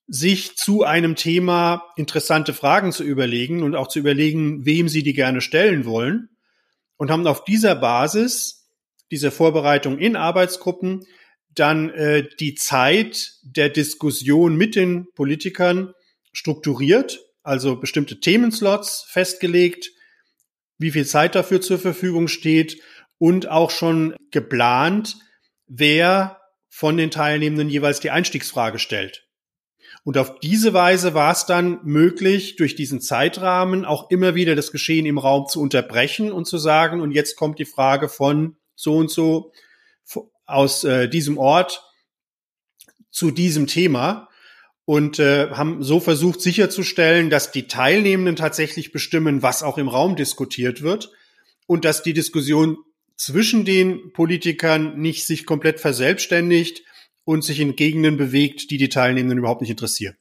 sich 0.08 0.58
zu 0.58 0.84
einem 0.84 1.16
Thema 1.16 1.86
interessante 1.96 2.54
Fragen 2.54 2.92
zu 2.92 3.04
überlegen 3.04 3.64
und 3.64 3.76
auch 3.76 3.88
zu 3.88 4.00
überlegen, 4.00 4.66
wem 4.66 4.90
sie 4.90 5.04
die 5.04 5.14
gerne 5.14 5.40
stellen 5.40 5.86
wollen 5.86 6.30
und 6.98 7.10
haben 7.10 7.26
auf 7.26 7.46
dieser 7.46 7.76
Basis, 7.76 8.70
dieser 9.10 9.32
Vorbereitung 9.32 9.98
in 10.00 10.18
Arbeitsgruppen, 10.18 11.06
dann 11.56 11.90
äh, 11.92 12.28
die 12.40 12.56
Zeit 12.56 13.34
der 13.44 13.70
Diskussion 13.70 14.56
mit 14.58 14.76
den 14.76 15.08
Politikern 15.16 15.94
strukturiert, 16.34 17.20
also 17.44 17.78
bestimmte 17.78 18.20
Themenslots 18.20 19.06
festgelegt, 19.08 19.92
wie 20.82 20.92
viel 20.92 21.06
Zeit 21.06 21.36
dafür 21.36 21.62
zur 21.62 21.80
Verfügung 21.80 22.28
steht 22.28 22.82
und 23.18 23.48
auch 23.48 23.70
schon 23.70 24.16
geplant, 24.32 25.18
wer 25.68 26.42
von 26.70 26.98
den 26.98 27.12
Teilnehmenden 27.12 27.70
jeweils 27.70 28.00
die 28.00 28.12
Einstiegsfrage 28.12 28.80
stellt. 28.80 29.28
Und 30.04 30.18
auf 30.18 30.40
diese 30.40 30.74
Weise 30.74 31.14
war 31.14 31.32
es 31.32 31.46
dann 31.46 31.80
möglich, 31.84 32.56
durch 32.56 32.76
diesen 32.76 33.02
Zeitrahmen 33.02 33.86
auch 33.86 34.10
immer 34.10 34.34
wieder 34.34 34.56
das 34.56 34.72
Geschehen 34.72 35.06
im 35.06 35.20
Raum 35.20 35.48
zu 35.48 35.62
unterbrechen 35.62 36.32
und 36.32 36.46
zu 36.46 36.58
sagen, 36.58 37.02
und 37.02 37.12
jetzt 37.12 37.36
kommt 37.36 37.60
die 37.60 37.66
Frage 37.66 38.10
von 38.10 38.58
so 38.76 38.96
und 38.96 39.12
so 39.12 39.52
aus 40.46 40.84
äh, 40.84 41.08
diesem 41.08 41.38
Ort 41.38 41.84
zu 43.12 43.30
diesem 43.30 43.68
Thema 43.68 44.30
und 44.92 45.20
äh, 45.20 45.52
haben 45.52 45.82
so 45.84 46.02
versucht 46.02 46.42
sicherzustellen, 46.42 47.30
dass 47.30 47.54
die 47.54 47.70
Teilnehmenden 47.70 48.36
tatsächlich 48.36 48.92
bestimmen, 48.92 49.42
was 49.42 49.64
auch 49.64 49.78
im 49.78 49.88
Raum 49.88 50.18
diskutiert 50.18 50.82
wird 50.82 51.14
und 51.66 51.86
dass 51.86 52.04
die 52.04 52.12
Diskussion 52.12 52.78
zwischen 53.16 53.64
den 53.64 54.12
Politikern 54.12 55.00
nicht 55.00 55.26
sich 55.26 55.46
komplett 55.46 55.80
verselbstständigt 55.80 56.84
und 57.24 57.42
sich 57.42 57.62
in 57.62 57.78
Gegenden 57.78 58.18
bewegt, 58.18 58.70
die 58.70 58.78
die 58.78 58.90
Teilnehmenden 58.90 59.40
überhaupt 59.40 59.62
nicht 59.62 59.72
interessieren. 59.72 60.18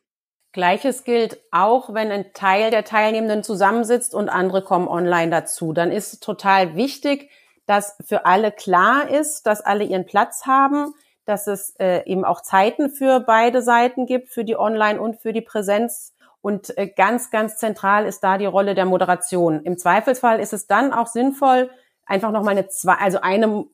Gleiches 0.53 1.03
gilt 1.03 1.41
auch, 1.51 1.93
wenn 1.93 2.13
ein 2.13 2.33
Teil 2.33 2.71
der 2.71 2.85
Teilnehmenden 2.85 3.43
zusammensitzt 3.43 4.15
und 4.15 4.29
andere 4.29 4.63
kommen 4.63 4.87
online 4.87 5.33
dazu. 5.33 5.73
Dann 5.73 5.91
ist 5.91 6.13
es 6.13 6.21
total 6.21 6.77
wichtig, 6.77 7.29
dass 7.67 7.97
für 8.07 8.25
alle 8.25 8.53
klar 8.53 9.11
ist, 9.11 9.43
dass 9.47 9.63
alle 9.63 9.83
ihren 9.83 10.07
Platz 10.07 10.47
haben, 10.47 10.95
dass 11.25 11.47
es 11.47 11.75
äh, 11.79 12.05
eben 12.07 12.25
auch 12.25 12.41
Zeiten 12.41 12.91
für 12.91 13.21
beide 13.21 13.63
Seiten 13.63 14.07
gibt, 14.07 14.31
für 14.31 14.45
die 14.45 14.57
Online- 14.57 15.01
und 15.01 15.21
für 15.21 15.33
die 15.33 15.41
Präsenz. 15.41 16.15
Und 16.43 16.77
äh, 16.79 16.89
ganz, 16.89 17.31
ganz 17.31 17.57
zentral 17.57 18.07
ist 18.07 18.21
da 18.21 18.39
die 18.39 18.47
Rolle 18.47 18.75
der 18.75 18.87
Moderation. 18.87 19.63
Im 19.63 19.79
Zweifelsfall 19.79 20.41
ist 20.41 20.53
es 20.53 20.67
dann 20.67 20.93
auch 20.93 21.07
sinnvoll, 21.07 21.71
einfach 22.11 22.33
nochmal 22.33 22.57
eine 22.57 22.67
zwei, 22.69 22.95
also 22.95 23.21
eine, 23.21 23.67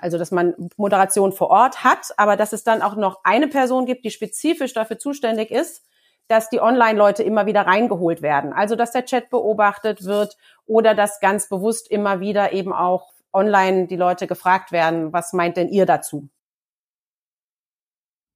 also 0.00 0.18
dass 0.18 0.32
man 0.32 0.54
Moderation 0.76 1.32
vor 1.32 1.50
Ort 1.50 1.84
hat, 1.84 2.12
aber 2.16 2.36
dass 2.36 2.52
es 2.52 2.64
dann 2.64 2.82
auch 2.82 2.96
noch 2.96 3.20
eine 3.22 3.46
Person 3.46 3.86
gibt, 3.86 4.04
die 4.04 4.10
spezifisch 4.10 4.72
dafür 4.72 4.98
zuständig 4.98 5.52
ist, 5.52 5.84
dass 6.26 6.50
die 6.50 6.60
Online-Leute 6.60 7.22
immer 7.22 7.46
wieder 7.46 7.62
reingeholt 7.62 8.20
werden. 8.20 8.52
Also 8.52 8.74
dass 8.74 8.92
der 8.92 9.04
Chat 9.04 9.30
beobachtet 9.30 10.04
wird 10.04 10.36
oder 10.66 10.94
dass 10.94 11.20
ganz 11.20 11.48
bewusst 11.48 11.90
immer 11.90 12.20
wieder 12.20 12.52
eben 12.52 12.72
auch 12.72 13.12
online 13.32 13.86
die 13.86 13.96
Leute 13.96 14.26
gefragt 14.26 14.72
werden, 14.72 15.12
was 15.12 15.32
meint 15.32 15.56
denn 15.56 15.68
ihr 15.68 15.86
dazu? 15.86 16.28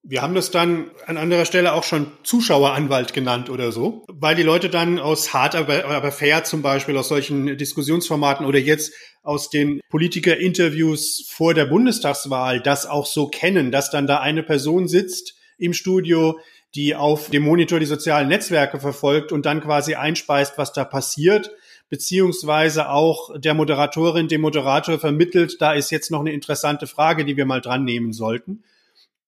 Wir 0.04 0.21
haben 0.21 0.35
das 0.35 0.50
dann 0.50 0.90
an 1.06 1.16
anderer 1.16 1.44
Stelle 1.44 1.75
auch 1.75 1.85
schon 1.85 2.09
Zuschaueranwalt 2.25 3.12
genannt 3.12 3.49
oder 3.49 3.71
so, 3.71 4.04
weil 4.09 4.35
die 4.35 4.42
Leute 4.42 4.68
dann 4.68 4.99
aus 4.99 5.32
hart 5.32 5.54
aber, 5.54 5.85
aber 5.85 6.11
fair 6.11 6.42
zum 6.42 6.61
Beispiel, 6.61 6.97
aus 6.97 7.06
solchen 7.06 7.56
Diskussionsformaten 7.56 8.44
oder 8.44 8.59
jetzt 8.59 8.92
aus 9.23 9.49
den 9.49 9.80
Politikerinterviews 9.90 11.30
vor 11.30 11.54
der 11.54 11.66
Bundestagswahl 11.66 12.61
das 12.61 12.85
auch 12.87 13.06
so 13.06 13.28
kennen, 13.28 13.71
dass 13.71 13.90
dann 13.90 14.09
da 14.09 14.18
eine 14.18 14.42
Person 14.42 14.88
sitzt 14.88 15.37
im 15.56 15.73
Studio, 15.73 16.40
die 16.75 16.97
auf 16.97 17.30
dem 17.30 17.44
Monitor 17.44 17.78
die 17.78 17.87
sozialen 17.87 18.28
Netzwerke 18.28 18.80
verfolgt 18.80 19.30
und 19.30 19.47
dann 19.47 19.61
quasi 19.61 19.94
einspeist, 19.94 20.59
was 20.59 20.73
da 20.73 20.85
passiert, 20.85 21.52
beziehungsweise 21.90 22.88
auch 22.88 23.38
der 23.38 23.54
Moderatorin, 23.54 24.26
dem 24.26 24.40
Moderator 24.40 24.99
vermittelt, 24.99 25.61
da 25.61 25.75
ist 25.75 25.90
jetzt 25.90 26.11
noch 26.11 26.21
eine 26.21 26.32
interessante 26.32 26.88
Frage, 26.88 27.25
die 27.25 27.37
wir 27.37 27.47
mal 27.47 27.61
dran 27.61 27.85
nehmen 27.85 28.12
sollten. 28.12 28.64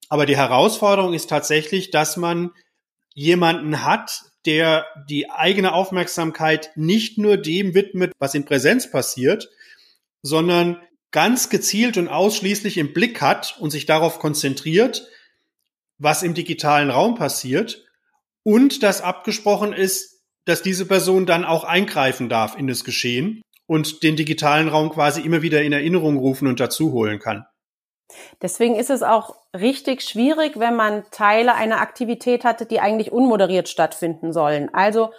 Aber 0.08 0.26
die 0.26 0.37
Herausforderung 0.37 1.14
ist 1.14 1.28
tatsächlich, 1.28 1.90
dass 1.90 2.16
man 2.16 2.50
jemanden 3.14 3.84
hat, 3.84 4.23
der 4.46 4.87
die 5.08 5.30
eigene 5.30 5.73
Aufmerksamkeit 5.73 6.70
nicht 6.75 7.18
nur 7.18 7.37
dem 7.37 7.75
widmet, 7.75 8.12
was 8.18 8.34
in 8.34 8.44
Präsenz 8.44 8.90
passiert, 8.90 9.49
sondern 10.23 10.82
ganz 11.11 11.49
gezielt 11.49 11.96
und 11.96 12.08
ausschließlich 12.08 12.76
im 12.76 12.92
Blick 12.92 13.23
hat 13.23 13.56
und 13.61 13.70
sich 13.70 13.87
darauf 13.87 14.18
konzentriert, 14.18 15.08
was 15.99 16.23
im 16.23 16.34
digitalen 16.34 16.90
Raum 16.90 17.14
passiert 17.14 17.84
und 18.42 18.82
dass 18.82 19.00
abgesprochen 19.00 19.73
ist, 19.73 20.23
dass 20.44 20.61
diese 20.62 20.87
Person 20.87 21.25
dann 21.25 21.44
auch 21.44 21.64
eingreifen 21.64 22.28
darf 22.28 22.58
in 22.58 22.66
das 22.66 22.84
Geschehen 22.84 23.42
und 23.66 24.02
den 24.02 24.16
digitalen 24.16 24.68
Raum 24.68 24.90
quasi 24.90 25.23
immer 25.23 25.40
wieder 25.40 25.62
in 25.62 25.73
Erinnerung 25.73 26.18
rufen 26.18 26.49
und 26.49 26.61
dazu 26.61 26.92
holen 26.92 27.18
kann. 27.18 27.46
Deswegen 28.42 28.76
ist 28.76 28.90
es 28.90 29.02
auch 29.02 29.37
richtig 29.54 30.02
schwierig, 30.02 30.58
wenn 30.58 30.75
man 30.75 31.04
Teile 31.11 31.54
einer 31.54 31.80
Aktivität 31.80 32.44
hatte, 32.44 32.66
die 32.66 32.80
eigentlich 32.80 33.12
unmoderiert 33.12 33.68
stattfinden 33.68 34.32
sollen. 34.32 34.73
Also 34.75 35.11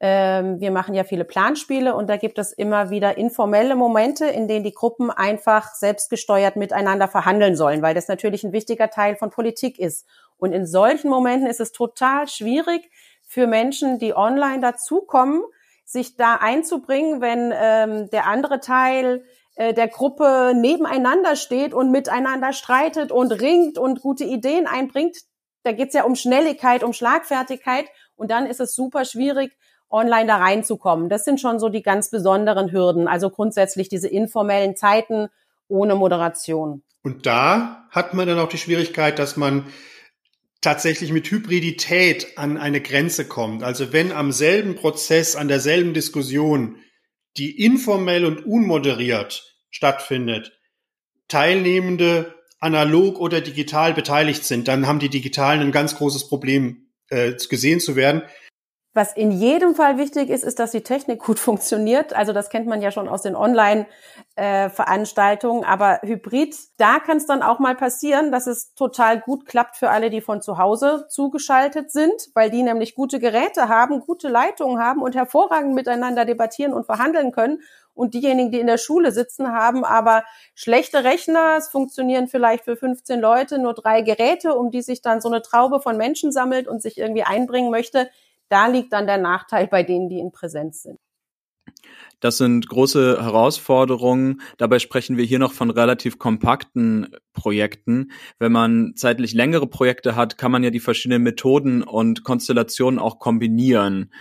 ähm, 0.00 0.60
wir 0.60 0.70
machen 0.70 0.94
ja 0.94 1.02
viele 1.02 1.24
Planspiele 1.24 1.94
und 1.94 2.08
da 2.08 2.16
gibt 2.16 2.38
es 2.38 2.52
immer 2.52 2.90
wieder 2.90 3.18
informelle 3.18 3.74
Momente, 3.74 4.26
in 4.26 4.46
denen 4.46 4.64
die 4.64 4.74
Gruppen 4.74 5.10
einfach 5.10 5.74
selbstgesteuert 5.74 6.56
miteinander 6.56 7.08
verhandeln 7.08 7.56
sollen, 7.56 7.82
weil 7.82 7.94
das 7.94 8.06
natürlich 8.06 8.44
ein 8.44 8.52
wichtiger 8.52 8.90
Teil 8.90 9.16
von 9.16 9.30
Politik 9.30 9.78
ist. 9.78 10.06
Und 10.36 10.52
in 10.52 10.66
solchen 10.66 11.10
Momenten 11.10 11.48
ist 11.48 11.60
es 11.60 11.72
total 11.72 12.28
schwierig 12.28 12.88
für 13.24 13.48
Menschen, 13.48 13.98
die 13.98 14.14
online 14.14 14.60
dazukommen, 14.60 15.42
sich 15.84 16.16
da 16.16 16.36
einzubringen, 16.36 17.20
wenn 17.20 17.52
ähm, 17.56 18.10
der 18.10 18.26
andere 18.26 18.60
Teil 18.60 19.24
der 19.58 19.88
Gruppe 19.88 20.52
nebeneinander 20.54 21.34
steht 21.34 21.74
und 21.74 21.90
miteinander 21.90 22.52
streitet 22.52 23.10
und 23.10 23.32
ringt 23.32 23.76
und 23.76 24.00
gute 24.00 24.24
Ideen 24.24 24.68
einbringt. 24.68 25.16
Da 25.64 25.72
geht's 25.72 25.94
ja 25.94 26.04
um 26.04 26.14
Schnelligkeit, 26.14 26.84
um 26.84 26.92
Schlagfertigkeit 26.92 27.86
und 28.14 28.30
dann 28.30 28.46
ist 28.46 28.60
es 28.60 28.74
super 28.74 29.04
schwierig, 29.04 29.56
online 29.90 30.26
da 30.26 30.36
reinzukommen. 30.36 31.08
Das 31.08 31.24
sind 31.24 31.40
schon 31.40 31.58
so 31.58 31.68
die 31.68 31.82
ganz 31.82 32.10
besonderen 32.10 32.72
Hürden. 32.72 33.08
Also 33.08 33.30
grundsätzlich 33.30 33.88
diese 33.88 34.08
informellen 34.08 34.76
Zeiten 34.76 35.28
ohne 35.66 35.94
Moderation. 35.94 36.82
Und 37.02 37.26
da 37.26 37.86
hat 37.90 38.14
man 38.14 38.26
dann 38.26 38.38
auch 38.38 38.48
die 38.48 38.58
Schwierigkeit, 38.58 39.18
dass 39.18 39.36
man 39.36 39.66
tatsächlich 40.60 41.12
mit 41.12 41.30
Hybridität 41.30 42.36
an 42.36 42.58
eine 42.58 42.80
Grenze 42.80 43.26
kommt. 43.26 43.62
Also 43.62 43.92
wenn 43.92 44.12
am 44.12 44.32
selben 44.32 44.74
Prozess, 44.74 45.36
an 45.36 45.48
derselben 45.48 45.94
Diskussion 45.94 46.76
die 47.38 47.64
informell 47.64 48.24
und 48.24 48.44
unmoderiert 48.44 49.56
stattfindet, 49.70 50.58
Teilnehmende 51.28 52.34
analog 52.58 53.20
oder 53.20 53.40
digital 53.40 53.94
beteiligt 53.94 54.44
sind, 54.44 54.66
dann 54.66 54.86
haben 54.86 54.98
die 54.98 55.10
Digitalen 55.10 55.60
ein 55.60 55.72
ganz 55.72 55.96
großes 55.96 56.28
Problem, 56.28 56.88
äh, 57.10 57.32
gesehen 57.48 57.80
zu 57.80 57.96
werden. 57.96 58.22
Was 58.94 59.12
in 59.12 59.30
jedem 59.30 59.74
Fall 59.74 59.98
wichtig 59.98 60.30
ist, 60.30 60.42
ist, 60.42 60.58
dass 60.58 60.70
die 60.70 60.82
Technik 60.82 61.22
gut 61.22 61.38
funktioniert. 61.48 62.14
Also 62.14 62.32
das 62.32 62.48
kennt 62.48 62.66
man 62.66 62.80
ja 62.80 62.90
schon 62.90 63.06
aus 63.08 63.20
den 63.22 63.36
Online-Veranstaltungen. 63.36 65.64
Aber 65.64 66.00
Hybrid, 66.02 66.56
da 66.78 66.98
kann 66.98 67.18
es 67.18 67.26
dann 67.26 67.42
auch 67.42 67.58
mal 67.58 67.74
passieren, 67.76 68.32
dass 68.32 68.46
es 68.46 68.72
total 68.74 69.20
gut 69.20 69.44
klappt 69.46 69.76
für 69.76 69.90
alle, 69.90 70.08
die 70.10 70.22
von 70.22 70.40
zu 70.40 70.56
Hause 70.58 71.06
zugeschaltet 71.10 71.92
sind, 71.92 72.30
weil 72.34 72.50
die 72.50 72.62
nämlich 72.62 72.94
gute 72.94 73.18
Geräte 73.20 73.68
haben, 73.68 74.00
gute 74.00 74.28
Leitungen 74.28 74.82
haben 74.82 75.02
und 75.02 75.14
hervorragend 75.14 75.74
miteinander 75.74 76.24
debattieren 76.24 76.72
und 76.72 76.86
verhandeln 76.86 77.30
können. 77.30 77.60
Und 77.92 78.14
diejenigen, 78.14 78.50
die 78.52 78.60
in 78.60 78.68
der 78.68 78.78
Schule 78.78 79.10
sitzen, 79.10 79.52
haben 79.52 79.84
aber 79.84 80.22
schlechte 80.54 81.02
Rechner. 81.02 81.56
Es 81.58 81.68
funktionieren 81.68 82.28
vielleicht 82.28 82.64
für 82.64 82.76
15 82.76 83.18
Leute 83.20 83.58
nur 83.58 83.74
drei 83.74 84.02
Geräte, 84.02 84.54
um 84.54 84.70
die 84.70 84.82
sich 84.82 85.02
dann 85.02 85.20
so 85.20 85.28
eine 85.28 85.42
Traube 85.42 85.80
von 85.80 85.96
Menschen 85.96 86.30
sammelt 86.30 86.68
und 86.68 86.80
sich 86.80 86.96
irgendwie 86.96 87.24
einbringen 87.24 87.70
möchte 87.70 88.08
da 88.48 88.66
liegt 88.66 88.92
dann 88.92 89.06
der 89.06 89.18
Nachteil 89.18 89.66
bei 89.66 89.82
denen, 89.82 90.08
die 90.08 90.18
in 90.18 90.32
Präsenz 90.32 90.82
sind. 90.82 90.98
Das 92.20 92.38
sind 92.38 92.68
große 92.68 93.22
Herausforderungen. 93.22 94.40
Dabei 94.56 94.78
sprechen 94.80 95.16
wir 95.16 95.24
hier 95.24 95.38
noch 95.38 95.52
von 95.52 95.70
relativ 95.70 96.18
kompakten 96.18 97.14
Projekten. 97.32 98.10
Wenn 98.38 98.50
man 98.50 98.94
zeitlich 98.96 99.34
längere 99.34 99.68
Projekte 99.68 100.16
hat, 100.16 100.36
kann 100.38 100.50
man 100.50 100.64
ja 100.64 100.70
die 100.70 100.80
verschiedenen 100.80 101.22
Methoden 101.22 101.82
und 101.82 102.24
Konstellationen 102.24 102.98
auch 102.98 103.18
kombinieren 103.18 104.12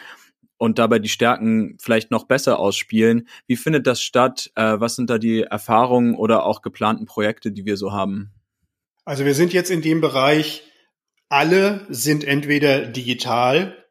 und 0.58 0.80
dabei 0.80 1.00
die 1.00 1.10
Stärken 1.10 1.78
vielleicht 1.80 2.12
noch 2.12 2.26
besser 2.26 2.60
ausspielen. 2.60 3.28
Wie 3.48 3.56
findet 3.56 3.88
das 3.88 4.02
statt? 4.02 4.52
Äh, 4.56 4.80
was 4.80 4.96
sind 4.96 5.10
da 5.10 5.18
die 5.18 5.42
Erfahrungen 5.42 6.16
oder 6.16 6.46
auch 6.46 6.62
geplanten 6.62 7.06
Projekte, 7.06 7.52
die 7.52 7.66
wir 7.66 7.78
so 7.78 7.92
haben? 7.92 8.32
Also 9.06 9.26
wir 9.26 9.34
sind 9.34 9.54
jetzt 9.54 9.72
in 9.72 9.82
dem 9.82 10.02
Bereich, 10.02 10.64
alle 11.30 11.86
sind 11.90 12.24
entweder 12.24 12.86
digital 12.86 13.87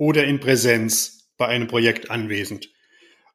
oder 0.00 0.24
in 0.24 0.40
Präsenz 0.40 1.28
bei 1.36 1.46
einem 1.46 1.68
Projekt 1.68 2.10
anwesend. 2.10 2.70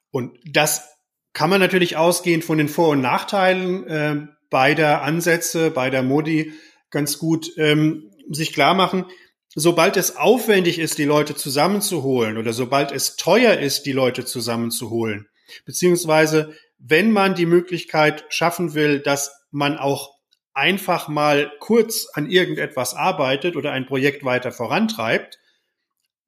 Und 0.09 0.35
das 0.43 0.97
kann 1.31 1.51
man 1.51 1.59
natürlich 1.59 1.95
ausgehend 1.95 2.43
von 2.43 2.57
den 2.57 2.69
Vor- 2.69 2.89
und 2.89 3.01
Nachteilen 3.01 3.87
äh, 3.87 4.27
beider 4.49 5.03
Ansätze, 5.03 5.69
beider 5.69 6.01
Modi 6.01 6.53
ganz 6.89 7.19
gut 7.19 7.51
ähm, 7.57 8.09
sich 8.31 8.51
klar 8.51 8.73
machen. 8.73 9.05
Sobald 9.53 9.95
es 9.95 10.17
aufwendig 10.17 10.79
ist, 10.79 10.97
die 10.97 11.03
Leute 11.03 11.35
zusammenzuholen 11.35 12.37
oder 12.37 12.51
sobald 12.51 12.91
es 12.91 13.15
teuer 13.15 13.59
ist, 13.59 13.85
die 13.85 13.91
Leute 13.91 14.25
zusammenzuholen, 14.25 15.27
beziehungsweise 15.65 16.55
wenn 16.79 17.11
man 17.11 17.35
die 17.35 17.45
Möglichkeit 17.45 18.25
schaffen 18.29 18.73
will, 18.73 19.01
dass 19.01 19.31
man 19.51 19.77
auch 19.77 20.15
einfach 20.55 21.09
mal 21.09 21.51
kurz 21.59 22.07
an 22.13 22.27
irgendetwas 22.27 22.95
arbeitet 22.95 23.55
oder 23.55 23.71
ein 23.71 23.85
Projekt 23.85 24.25
weiter 24.25 24.51
vorantreibt, 24.51 25.37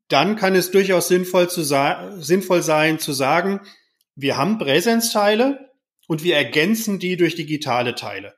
dann 0.08 0.36
kann 0.36 0.56
es 0.56 0.72
durchaus 0.72 1.08
sinnvoll, 1.08 1.50
zu 1.50 1.64
sinnvoll 1.64 2.62
sein 2.62 3.00
zu 3.00 3.12
sagen, 3.12 3.62
wir 4.16 4.38
haben 4.38 4.58
Präsenzteile 4.58 5.72
und 6.08 6.24
wir 6.24 6.36
ergänzen 6.36 7.00
die 7.00 7.18
durch 7.18 7.36
digitale 7.36 7.96
Teile. 7.96 8.36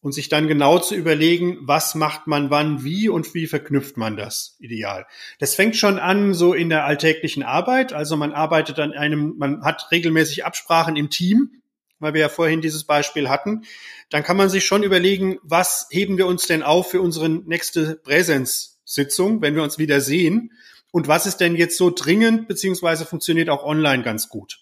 Und 0.00 0.12
sich 0.12 0.28
dann 0.28 0.46
genau 0.46 0.78
zu 0.78 0.94
überlegen, 0.94 1.58
was 1.62 1.96
macht 1.96 2.28
man 2.28 2.50
wann, 2.50 2.84
wie 2.84 3.08
und 3.08 3.34
wie 3.34 3.48
verknüpft 3.48 3.96
man 3.96 4.16
das 4.16 4.56
ideal. 4.60 5.06
Das 5.40 5.56
fängt 5.56 5.76
schon 5.76 5.98
an 5.98 6.34
so 6.34 6.54
in 6.54 6.68
der 6.68 6.84
alltäglichen 6.84 7.42
Arbeit. 7.42 7.92
Also 7.92 8.16
man 8.16 8.32
arbeitet 8.32 8.78
an 8.78 8.92
einem, 8.92 9.34
man 9.38 9.64
hat 9.64 9.88
regelmäßig 9.90 10.44
Absprachen 10.44 10.94
im 10.94 11.10
Team, 11.10 11.62
weil 11.98 12.14
wir 12.14 12.20
ja 12.20 12.28
vorhin 12.28 12.60
dieses 12.60 12.84
Beispiel 12.84 13.28
hatten. 13.28 13.64
Dann 14.08 14.22
kann 14.22 14.36
man 14.36 14.50
sich 14.50 14.64
schon 14.64 14.84
überlegen, 14.84 15.38
was 15.42 15.88
heben 15.90 16.16
wir 16.16 16.26
uns 16.26 16.46
denn 16.46 16.62
auf 16.62 16.90
für 16.90 17.00
unsere 17.00 17.28
nächste 17.28 17.96
Präsenzsitzung, 17.96 19.42
wenn 19.42 19.56
wir 19.56 19.64
uns 19.64 19.78
wieder 19.78 20.00
sehen? 20.00 20.52
Und 20.90 21.08
was 21.08 21.26
ist 21.26 21.38
denn 21.38 21.56
jetzt 21.56 21.76
so 21.76 21.90
dringend, 21.90 22.48
beziehungsweise 22.48 23.04
funktioniert 23.04 23.50
auch 23.50 23.64
online 23.64 24.02
ganz 24.02 24.28
gut? 24.28 24.60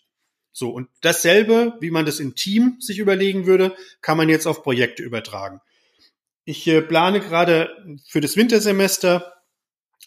So, 0.52 0.71
und 0.71 0.88
dasselbe, 1.02 1.76
wie 1.80 1.90
man 1.90 2.06
das 2.06 2.18
im 2.18 2.35
Team 2.35 2.78
sich 2.80 2.99
überlegen 2.99 3.47
würde, 3.47 3.76
kann 4.00 4.16
man 4.16 4.28
jetzt 4.28 4.47
auf 4.47 4.62
Projekte 4.62 5.02
übertragen. 5.02 5.61
Ich 6.45 6.66
äh, 6.66 6.80
plane 6.80 7.21
gerade 7.21 7.76
für 8.06 8.21
das 8.21 8.37
Wintersemester 8.37 9.35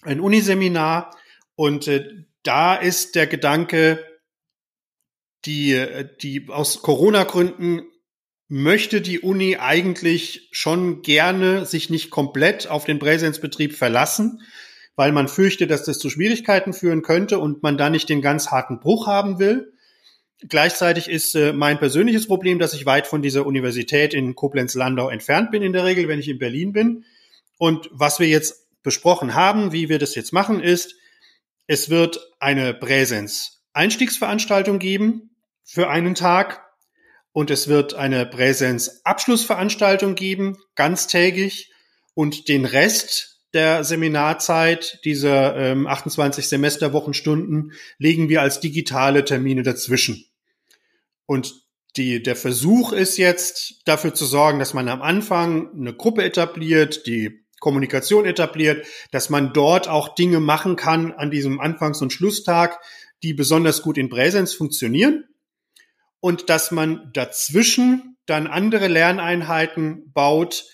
ein 0.02 0.20
Uniseminar 0.20 1.16
und 1.56 1.88
äh, 1.88 2.26
da 2.44 2.76
ist 2.76 3.16
der 3.16 3.28
Gedanke, 3.28 4.04
die, 5.46 5.74
äh, 5.74 6.08
die 6.22 6.48
aus 6.50 6.82
Corona-Gründen 6.82 7.84
möchte 8.48 9.02
die 9.02 9.20
Uni 9.20 9.58
eigentlich 9.58 10.50
schon 10.52 11.04
gerne 11.04 11.66
sich 11.66 11.90
nicht 11.92 12.10
komplett 12.10 12.68
auf 12.68 12.86
den 12.86 12.98
Präsenzbetrieb 12.98 13.76
verlassen, 13.76 14.42
weil 15.00 15.12
man 15.14 15.30
fürchtet, 15.30 15.72
dass 15.72 15.86
das 15.86 15.98
zu 15.98 16.10
Schwierigkeiten 16.10 16.74
führen 16.74 17.04
könnte 17.04 17.40
und 17.40 17.64
man 17.64 17.78
da 17.78 17.90
nicht 17.90 18.10
den 18.10 18.22
ganz 18.22 18.52
harten 18.52 18.82
Bruch 18.82 19.08
haben 19.08 19.40
will. 19.40 19.72
Gleichzeitig 20.42 21.10
ist 21.10 21.36
äh, 21.36 21.54
mein 21.54 21.80
persönliches 21.80 22.28
Problem, 22.28 22.60
dass 22.60 22.74
ich 22.74 22.86
weit 22.86 23.08
von 23.08 23.22
dieser 23.22 23.46
Universität 23.46 24.14
in 24.14 24.36
Koblenz-Landau 24.36 25.08
entfernt 25.08 25.52
bin 25.52 25.64
in 25.64 25.72
der 25.72 25.86
Regel, 25.86 26.10
wenn 26.10 26.20
ich 26.20 26.28
in 26.28 26.38
Berlin 26.38 26.74
bin. 26.74 27.06
Und 27.58 27.90
was 27.94 28.20
wir 28.20 28.28
jetzt 28.28 28.68
besprochen 28.84 29.36
haben, 29.36 29.72
wie 29.72 29.88
wir 29.88 30.00
das 30.00 30.16
jetzt 30.16 30.34
machen, 30.34 30.60
ist, 30.60 30.96
es 31.66 31.90
wird 31.90 32.20
eine 32.42 32.74
Präsenz-Einstiegsveranstaltung 32.74 34.80
geben 34.80 35.34
für 35.64 35.90
einen 35.90 36.14
Tag 36.14 36.62
und 37.32 37.52
es 37.52 37.70
wird 37.70 37.94
eine 37.94 38.26
Präsenz-Abschlussveranstaltung 38.26 40.16
geben, 40.16 40.58
ganztägig 40.76 41.72
und 42.16 42.50
den 42.50 42.66
Rest 42.66 43.29
der 43.54 43.84
Seminarzeit, 43.84 45.00
dieser 45.06 45.56
ähm, 45.56 45.88
28 45.88 46.48
Semesterwochenstunden, 46.48 47.74
legen 47.98 48.30
wir 48.30 48.42
als 48.42 48.60
digitale 48.60 49.26
Termine 49.26 49.64
dazwischen. 49.64 50.26
Und 51.26 51.56
die, 51.98 52.22
der 52.22 52.36
Versuch 52.36 52.92
ist 52.92 53.18
jetzt 53.18 53.82
dafür 53.86 54.14
zu 54.14 54.26
sorgen, 54.26 54.60
dass 54.60 54.74
man 54.74 54.88
am 54.90 55.02
Anfang 55.02 55.72
eine 55.74 55.94
Gruppe 55.94 56.24
etabliert, 56.24 57.08
die 57.08 57.46
Kommunikation 57.60 58.26
etabliert, 58.26 58.86
dass 59.12 59.30
man 59.30 59.54
dort 59.54 59.88
auch 59.88 60.16
Dinge 60.16 60.40
machen 60.40 60.76
kann 60.76 61.12
an 61.12 61.32
diesem 61.32 61.60
Anfangs- 61.60 62.02
und 62.02 62.14
Schlusstag, 62.14 62.80
die 63.24 63.34
besonders 63.34 63.82
gut 63.82 63.98
in 63.98 64.10
Präsenz 64.10 64.54
funktionieren 64.54 65.26
und 66.20 66.50
dass 66.50 66.72
man 66.72 67.10
dazwischen 67.14 68.18
dann 68.26 68.48
andere 68.48 68.88
Lerneinheiten 68.88 70.12
baut, 70.14 70.66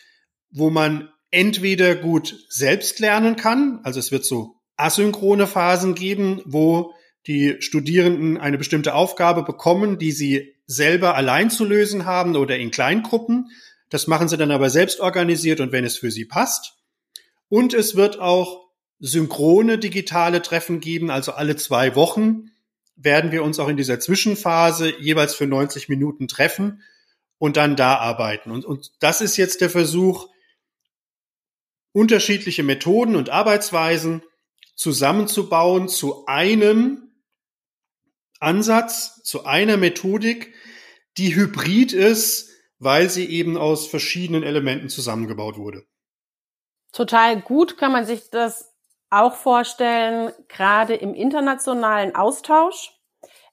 wo 0.52 0.70
man 0.70 1.10
entweder 1.32 1.96
gut 1.96 2.36
selbst 2.50 3.00
lernen 3.00 3.36
kann, 3.36 3.80
also 3.84 4.00
es 4.00 4.12
wird 4.12 4.26
so 4.26 4.56
asynchrone 4.78 5.48
Phasen 5.48 5.96
geben, 5.96 6.42
wo 6.46 6.94
die 7.28 7.58
Studierenden 7.60 8.38
eine 8.38 8.58
bestimmte 8.58 8.94
Aufgabe 8.94 9.44
bekommen, 9.44 9.98
die 9.98 10.12
sie 10.12 10.56
selber 10.68 11.16
allein 11.16 11.50
zu 11.50 11.66
lösen 11.66 12.06
haben 12.06 12.36
oder 12.36 12.58
in 12.58 12.72
Kleingruppen. 12.72 13.50
Das 13.90 14.08
machen 14.08 14.28
sie 14.28 14.38
dann 14.38 14.52
aber 14.52 14.70
selbst 14.70 15.00
organisiert 15.00 15.60
und 15.60 15.72
wenn 15.72 15.86
es 15.86 15.98
für 15.98 16.12
sie 16.12 16.26
passt. 16.26 16.74
Und 17.50 17.74
es 17.74 17.96
wird 17.96 18.20
auch 18.20 18.66
synchrone 19.00 19.78
digitale 19.78 20.42
Treffen 20.42 20.80
geben, 20.80 21.10
also 21.10 21.34
alle 21.34 21.56
zwei 21.56 21.96
Wochen 21.96 22.52
werden 22.96 23.32
wir 23.32 23.44
uns 23.44 23.60
auch 23.60 23.68
in 23.68 23.78
dieser 23.78 24.00
Zwischenphase 24.00 24.94
jeweils 25.00 25.36
für 25.36 25.48
90 25.48 25.90
Minuten 25.90 26.28
treffen 26.28 26.82
und 27.38 27.58
dann 27.58 27.76
da 27.76 27.98
arbeiten. 27.98 28.52
Und, 28.52 28.66
und 28.66 28.92
das 29.00 29.22
ist 29.22 29.38
jetzt 29.38 29.62
der 29.62 29.70
Versuch, 29.70 30.30
unterschiedliche 31.96 32.62
Methoden 32.62 33.16
und 33.16 33.30
Arbeitsweisen 33.30 34.22
zusammenzubauen 34.76 35.88
zu 35.88 36.26
einem 36.26 37.14
Ansatz, 38.42 39.24
zu 39.24 39.46
einer 39.46 39.78
Methodik, 39.78 40.54
die 41.18 41.34
hybrid 41.34 41.94
ist, 41.94 42.50
weil 42.80 43.10
sie 43.10 43.26
eben 43.26 43.58
aus 43.58 43.88
verschiedenen 43.88 44.44
Elementen 44.44 44.90
zusammengebaut 44.90 45.58
wurde. 45.58 45.86
Total 46.92 47.40
gut 47.40 47.78
kann 47.78 47.94
man 47.94 48.06
sich 48.06 48.30
das 48.30 48.76
auch 49.10 49.36
vorstellen, 49.36 50.34
gerade 50.50 50.96
im 50.96 51.14
internationalen 51.14 52.14
Austausch. 52.14 52.92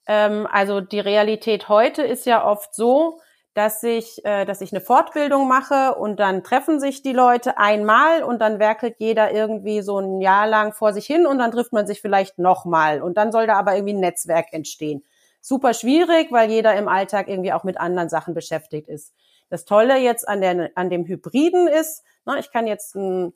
Ähm, 0.09 0.49
also 0.51 0.81
die 0.81 0.99
Realität 0.99 1.69
heute 1.69 2.03
ist 2.03 2.27
ja 2.27 2.45
oft 2.45 2.75
so, 2.75 3.21
dass 3.55 3.83
ich, 3.83 4.25
äh, 4.25 4.45
dass 4.45 4.61
ich 4.61 4.73
eine 4.73 4.81
Fortbildung 4.81 5.47
mache 5.47 5.95
und 5.95 6.19
dann 6.19 6.43
treffen 6.43 6.81
sich 6.81 7.03
die 7.03 7.13
Leute 7.13 7.59
einmal 7.59 8.23
und 8.23 8.41
dann 8.41 8.59
werkelt 8.59 8.97
jeder 8.99 9.33
irgendwie 9.33 9.83
so 9.83 9.99
ein 9.99 10.21
Jahr 10.21 10.47
lang 10.47 10.73
vor 10.73 10.93
sich 10.93 11.07
hin 11.07 11.27
und 11.27 11.39
dann 11.39 11.51
trifft 11.51 11.73
man 11.73 11.87
sich 11.87 12.01
vielleicht 12.01 12.39
nochmal 12.39 13.03
und 13.03 13.17
dann 13.17 13.31
soll 13.31 13.47
da 13.47 13.55
aber 13.55 13.75
irgendwie 13.75 13.95
ein 13.95 14.01
Netzwerk 14.01 14.53
entstehen. 14.53 15.05
Super 15.41 15.75
schwierig, 15.75 16.31
weil 16.31 16.51
jeder 16.51 16.75
im 16.77 16.89
Alltag 16.89 17.29
irgendwie 17.29 17.53
auch 17.53 17.65
mit 17.65 17.79
anderen 17.79 18.09
Sachen 18.09 18.33
beschäftigt 18.33 18.89
ist. 18.89 19.13
Das 19.51 19.65
Tolle 19.67 19.99
jetzt 19.99 20.27
an, 20.27 20.41
der, 20.41 20.71
an 20.77 20.89
dem 20.89 21.05
Hybriden 21.05 21.69
ist, 21.69 22.05
ne, 22.25 22.39
ich 22.39 22.51
kann 22.51 22.67
jetzt 22.67 22.95
ein 22.95 23.35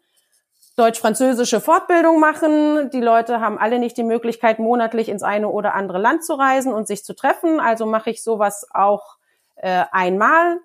deutsch-französische 0.76 1.60
Fortbildung 1.60 2.20
machen. 2.20 2.90
Die 2.90 3.00
Leute 3.00 3.40
haben 3.40 3.58
alle 3.58 3.78
nicht 3.78 3.96
die 3.96 4.02
Möglichkeit, 4.02 4.58
monatlich 4.58 5.08
ins 5.08 5.22
eine 5.22 5.48
oder 5.48 5.74
andere 5.74 5.98
Land 5.98 6.24
zu 6.24 6.34
reisen 6.34 6.72
und 6.72 6.86
sich 6.86 7.04
zu 7.04 7.14
treffen. 7.14 7.60
Also 7.60 7.86
mache 7.86 8.10
ich 8.10 8.22
sowas 8.22 8.66
auch 8.72 9.15
äh, 9.56 9.84
einmal 9.90 10.60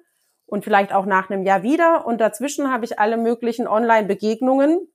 und 0.51 0.65
vielleicht 0.65 0.93
auch 0.93 1.05
nach 1.05 1.29
einem 1.29 1.43
Jahr 1.43 1.63
wieder. 1.63 2.05
Und 2.05 2.19
dazwischen 2.19 2.71
habe 2.71 2.83
ich 2.83 2.99
alle 2.99 3.15
möglichen 3.15 3.67
Online-Begegnungen, 3.67 4.85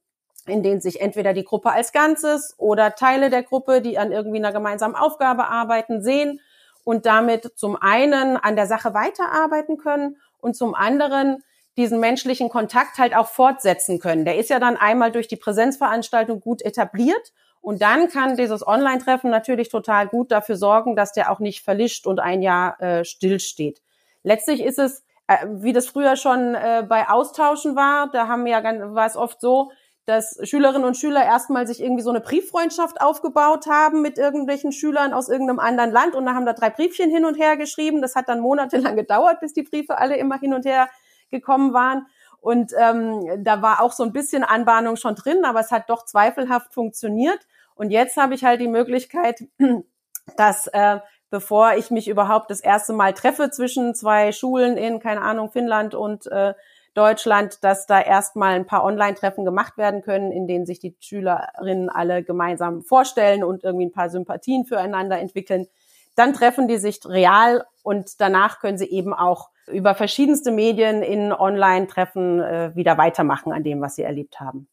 in 0.46 0.62
denen 0.62 0.82
sich 0.82 1.00
entweder 1.00 1.32
die 1.32 1.44
Gruppe 1.44 1.72
als 1.72 1.92
Ganzes 1.92 2.54
oder 2.58 2.94
Teile 2.94 3.30
der 3.30 3.42
Gruppe, 3.42 3.80
die 3.80 3.98
an 3.98 4.12
irgendwie 4.12 4.36
einer 4.36 4.52
gemeinsamen 4.52 4.94
Aufgabe 4.94 5.48
arbeiten, 5.48 6.02
sehen 6.02 6.40
und 6.84 7.06
damit 7.06 7.52
zum 7.56 7.76
einen 7.80 8.36
an 8.36 8.54
der 8.54 8.66
Sache 8.66 8.92
weiterarbeiten 8.92 9.78
können 9.78 10.18
und 10.38 10.56
zum 10.56 10.74
anderen 10.74 11.42
diesen 11.78 12.00
menschlichen 12.00 12.50
Kontakt 12.50 12.98
halt 12.98 13.16
auch 13.16 13.28
fortsetzen 13.28 13.98
können. 13.98 14.26
Der 14.26 14.36
ist 14.36 14.50
ja 14.50 14.60
dann 14.60 14.76
einmal 14.76 15.10
durch 15.10 15.26
die 15.26 15.36
Präsenzveranstaltung 15.36 16.40
gut 16.40 16.60
etabliert 16.62 17.32
und 17.62 17.80
dann 17.80 18.08
kann 18.08 18.36
dieses 18.36 18.66
Online-Treffen 18.66 19.30
natürlich 19.30 19.70
total 19.70 20.06
gut 20.06 20.30
dafür 20.30 20.56
sorgen, 20.56 20.96
dass 20.96 21.12
der 21.12 21.32
auch 21.32 21.40
nicht 21.40 21.64
verlischt 21.64 22.06
und 22.06 22.20
ein 22.20 22.42
Jahr 22.42 22.80
äh, 22.80 23.04
stillsteht 23.06 23.80
letztlich 24.26 24.60
ist 24.62 24.78
es, 24.78 25.04
äh, 25.28 25.46
wie 25.48 25.72
das 25.72 25.86
früher 25.86 26.16
schon 26.16 26.54
äh, 26.54 26.84
bei 26.86 27.08
Austauschen 27.08 27.76
war, 27.76 28.10
da 28.10 28.26
haben 28.26 28.46
ja 28.46 28.62
war 28.94 29.06
es 29.06 29.16
oft 29.16 29.40
so, 29.40 29.70
dass 30.04 30.38
Schülerinnen 30.42 30.86
und 30.86 30.96
Schüler 30.96 31.24
erstmal 31.24 31.66
sich 31.66 31.82
irgendwie 31.82 32.02
so 32.02 32.10
eine 32.10 32.20
Brieffreundschaft 32.20 33.00
aufgebaut 33.00 33.66
haben 33.66 34.02
mit 34.02 34.18
irgendwelchen 34.18 34.72
Schülern 34.72 35.12
aus 35.12 35.28
irgendeinem 35.28 35.58
anderen 35.58 35.90
Land 35.90 36.14
und 36.14 36.26
dann 36.26 36.36
haben 36.36 36.46
da 36.46 36.52
drei 36.52 36.70
Briefchen 36.70 37.10
hin 37.10 37.24
und 37.24 37.36
her 37.36 37.56
geschrieben. 37.56 38.02
Das 38.02 38.14
hat 38.14 38.28
dann 38.28 38.40
monatelang 38.40 38.96
gedauert, 38.96 39.40
bis 39.40 39.52
die 39.52 39.62
Briefe 39.62 39.98
alle 39.98 40.16
immer 40.16 40.38
hin 40.38 40.54
und 40.54 40.64
her 40.64 40.88
gekommen 41.30 41.72
waren. 41.72 42.06
Und 42.40 42.72
ähm, 42.78 43.42
da 43.42 43.62
war 43.62 43.80
auch 43.80 43.92
so 43.92 44.04
ein 44.04 44.12
bisschen 44.12 44.44
Anbahnung 44.44 44.96
schon 44.96 45.16
drin, 45.16 45.44
aber 45.44 45.60
es 45.60 45.72
hat 45.72 45.90
doch 45.90 46.04
zweifelhaft 46.04 46.72
funktioniert. 46.72 47.40
Und 47.74 47.90
jetzt 47.90 48.16
habe 48.16 48.34
ich 48.34 48.44
halt 48.44 48.60
die 48.60 48.68
Möglichkeit, 48.68 49.44
dass 50.36 50.68
äh, 50.68 51.00
bevor 51.30 51.74
ich 51.76 51.90
mich 51.90 52.08
überhaupt 52.08 52.50
das 52.50 52.60
erste 52.60 52.92
Mal 52.92 53.12
treffe 53.12 53.50
zwischen 53.50 53.94
zwei 53.94 54.32
Schulen 54.32 54.76
in, 54.76 55.00
keine 55.00 55.22
Ahnung, 55.22 55.50
Finnland 55.50 55.94
und 55.94 56.26
äh, 56.26 56.54
Deutschland, 56.94 57.62
dass 57.62 57.86
da 57.86 58.00
erstmal 58.00 58.54
ein 58.54 58.66
paar 58.66 58.82
Online-Treffen 58.82 59.44
gemacht 59.44 59.76
werden 59.76 60.02
können, 60.02 60.32
in 60.32 60.46
denen 60.46 60.64
sich 60.64 60.78
die 60.78 60.96
Schülerinnen 60.98 61.90
alle 61.90 62.22
gemeinsam 62.22 62.82
vorstellen 62.82 63.44
und 63.44 63.64
irgendwie 63.64 63.86
ein 63.86 63.92
paar 63.92 64.08
Sympathien 64.08 64.64
füreinander 64.64 65.18
entwickeln. 65.18 65.66
Dann 66.14 66.32
treffen 66.32 66.68
die 66.68 66.78
sich 66.78 67.00
real 67.04 67.66
und 67.82 68.20
danach 68.20 68.60
können 68.60 68.78
sie 68.78 68.90
eben 68.90 69.12
auch 69.12 69.50
über 69.66 69.94
verschiedenste 69.94 70.50
Medien 70.50 71.02
in 71.02 71.32
Online-Treffen 71.32 72.40
äh, 72.40 72.70
wieder 72.74 72.96
weitermachen 72.96 73.52
an 73.52 73.62
dem, 73.62 73.82
was 73.82 73.96
sie 73.96 74.02
erlebt 74.02 74.40
haben. 74.40 74.68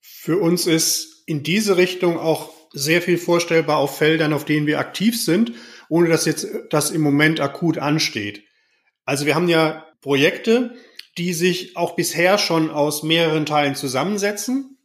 Für 0.00 0.38
uns 0.38 0.66
ist 0.66 1.22
in 1.26 1.42
diese 1.42 1.78
Richtung 1.78 2.18
auch 2.18 2.50
sehr 2.72 3.00
viel 3.00 3.16
vorstellbar 3.16 3.78
auf 3.78 3.96
Feldern, 3.96 4.32
auf 4.32 4.44
denen 4.44 4.66
wir 4.66 4.78
aktiv 4.78 5.22
sind 5.22 5.52
ohne 5.92 6.08
dass 6.08 6.24
jetzt 6.24 6.48
das 6.70 6.90
im 6.90 7.02
Moment 7.02 7.38
akut 7.38 7.76
ansteht. 7.76 8.44
Also 9.04 9.26
wir 9.26 9.34
haben 9.34 9.50
ja 9.50 9.84
Projekte, 10.00 10.74
die 11.18 11.34
sich 11.34 11.76
auch 11.76 11.96
bisher 11.96 12.38
schon 12.38 12.70
aus 12.70 13.02
mehreren 13.02 13.44
Teilen 13.44 13.74
zusammensetzen, 13.74 14.78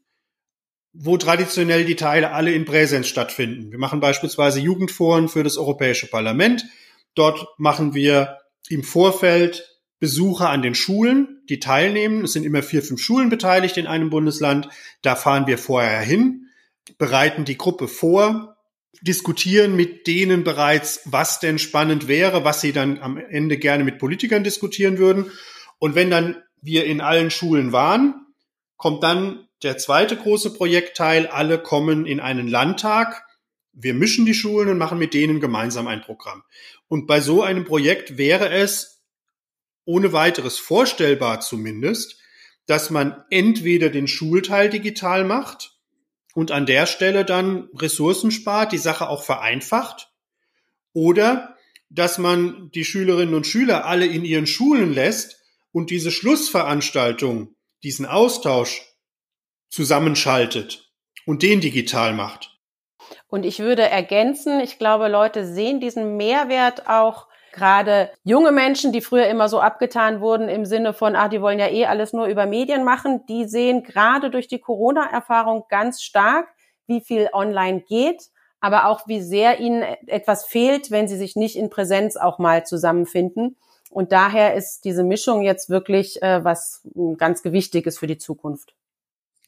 wo 0.91 1.15
traditionell 1.15 1.85
die 1.85 1.95
Teile 1.95 2.31
alle 2.31 2.51
in 2.51 2.65
Präsenz 2.65 3.07
stattfinden. 3.07 3.71
Wir 3.71 3.79
machen 3.79 4.01
beispielsweise 4.01 4.59
Jugendforen 4.59 5.29
für 5.29 5.45
das 5.45 5.55
Europäische 5.55 6.07
Parlament. 6.07 6.65
Dort 7.15 7.47
machen 7.57 7.93
wir 7.93 8.39
im 8.67 8.83
Vorfeld 8.83 9.79
Besucher 9.99 10.49
an 10.49 10.61
den 10.61 10.75
Schulen, 10.75 11.41
die 11.47 11.61
teilnehmen. 11.61 12.25
Es 12.25 12.33
sind 12.33 12.43
immer 12.45 12.63
vier, 12.63 12.83
fünf 12.83 12.99
Schulen 12.99 13.29
beteiligt 13.29 13.77
in 13.77 13.87
einem 13.87 14.09
Bundesland. 14.09 14.67
Da 15.03 15.15
fahren 15.15 15.47
wir 15.47 15.57
vorher 15.57 16.01
hin, 16.01 16.47
bereiten 16.97 17.45
die 17.45 17.57
Gruppe 17.57 17.87
vor, 17.87 18.56
diskutieren 19.01 19.75
mit 19.75 20.07
denen 20.07 20.43
bereits, 20.43 21.01
was 21.05 21.39
denn 21.39 21.59
spannend 21.59 22.07
wäre, 22.07 22.43
was 22.43 22.61
sie 22.61 22.73
dann 22.73 22.99
am 22.99 23.17
Ende 23.17 23.57
gerne 23.57 23.83
mit 23.83 23.99
Politikern 23.99 24.43
diskutieren 24.43 24.97
würden. 24.97 25.31
Und 25.79 25.95
wenn 25.95 26.09
dann 26.09 26.41
wir 26.61 26.85
in 26.85 27.01
allen 27.01 27.29
Schulen 27.29 27.71
waren, 27.71 28.25
kommt 28.77 29.03
dann 29.03 29.47
der 29.63 29.77
zweite 29.77 30.15
große 30.15 30.53
Projektteil. 30.53 31.27
Alle 31.27 31.59
kommen 31.59 32.05
in 32.05 32.19
einen 32.19 32.47
Landtag. 32.47 33.23
Wir 33.73 33.93
mischen 33.93 34.25
die 34.25 34.33
Schulen 34.33 34.69
und 34.69 34.77
machen 34.77 34.97
mit 34.97 35.13
denen 35.13 35.39
gemeinsam 35.39 35.87
ein 35.87 36.01
Programm. 36.01 36.43
Und 36.87 37.05
bei 37.05 37.21
so 37.21 37.43
einem 37.43 37.65
Projekt 37.65 38.17
wäre 38.17 38.49
es 38.49 39.03
ohne 39.85 40.13
weiteres 40.13 40.57
vorstellbar 40.57 41.39
zumindest, 41.41 42.19
dass 42.65 42.89
man 42.89 43.23
entweder 43.29 43.89
den 43.89 44.07
Schulteil 44.07 44.69
digital 44.69 45.23
macht 45.23 45.76
und 46.37 46.51
an 46.51 46.67
der 46.67 46.85
Stelle 46.85 47.25
dann 47.25 47.67
Ressourcen 47.73 48.29
spart, 48.29 48.71
die 48.71 48.77
Sache 48.77 49.09
auch 49.09 49.23
vereinfacht, 49.23 50.11
oder 50.93 51.57
dass 51.89 52.19
man 52.19 52.69
die 52.75 52.85
Schülerinnen 52.85 53.33
und 53.33 53.47
Schüler 53.47 53.85
alle 53.85 54.05
in 54.05 54.23
ihren 54.23 54.45
Schulen 54.45 54.93
lässt 54.93 55.41
und 55.71 55.89
diese 55.89 56.11
Schlussveranstaltung, 56.11 57.55
diesen 57.81 58.05
Austausch 58.05 58.83
zusammenschaltet 59.69 60.91
und 61.25 61.41
den 61.41 61.59
digital 61.59 62.13
macht. 62.13 62.55
Und 63.25 63.43
ich 63.43 63.57
würde 63.57 63.89
ergänzen, 63.89 64.59
ich 64.59 64.77
glaube, 64.77 65.07
Leute 65.07 65.43
sehen 65.43 65.79
diesen 65.79 66.17
Mehrwert 66.17 66.87
auch 66.87 67.29
gerade 67.51 68.09
junge 68.23 68.51
Menschen, 68.51 68.91
die 68.91 69.01
früher 69.01 69.27
immer 69.27 69.49
so 69.49 69.59
abgetan 69.59 70.21
wurden 70.21 70.49
im 70.49 70.65
Sinne 70.65 70.93
von, 70.93 71.15
ah, 71.15 71.29
die 71.29 71.41
wollen 71.41 71.59
ja 71.59 71.67
eh 71.67 71.85
alles 71.85 72.13
nur 72.13 72.27
über 72.27 72.45
Medien 72.45 72.83
machen, 72.83 73.25
die 73.27 73.45
sehen 73.45 73.83
gerade 73.83 74.29
durch 74.29 74.47
die 74.47 74.59
Corona-Erfahrung 74.59 75.65
ganz 75.69 76.01
stark, 76.01 76.47
wie 76.87 77.01
viel 77.01 77.29
online 77.33 77.81
geht, 77.81 78.29
aber 78.59 78.87
auch 78.87 79.07
wie 79.07 79.21
sehr 79.21 79.59
ihnen 79.59 79.83
etwas 80.07 80.45
fehlt, 80.45 80.91
wenn 80.91 81.07
sie 81.07 81.17
sich 81.17 81.35
nicht 81.35 81.55
in 81.55 81.69
Präsenz 81.69 82.17
auch 82.17 82.39
mal 82.39 82.65
zusammenfinden. 82.65 83.57
Und 83.89 84.11
daher 84.11 84.55
ist 84.55 84.81
diese 84.83 85.03
Mischung 85.03 85.41
jetzt 85.41 85.69
wirklich 85.69 86.21
äh, 86.21 86.43
was 86.43 86.87
ganz 87.17 87.41
Gewichtiges 87.41 87.97
für 87.97 88.07
die 88.07 88.17
Zukunft. 88.17 88.75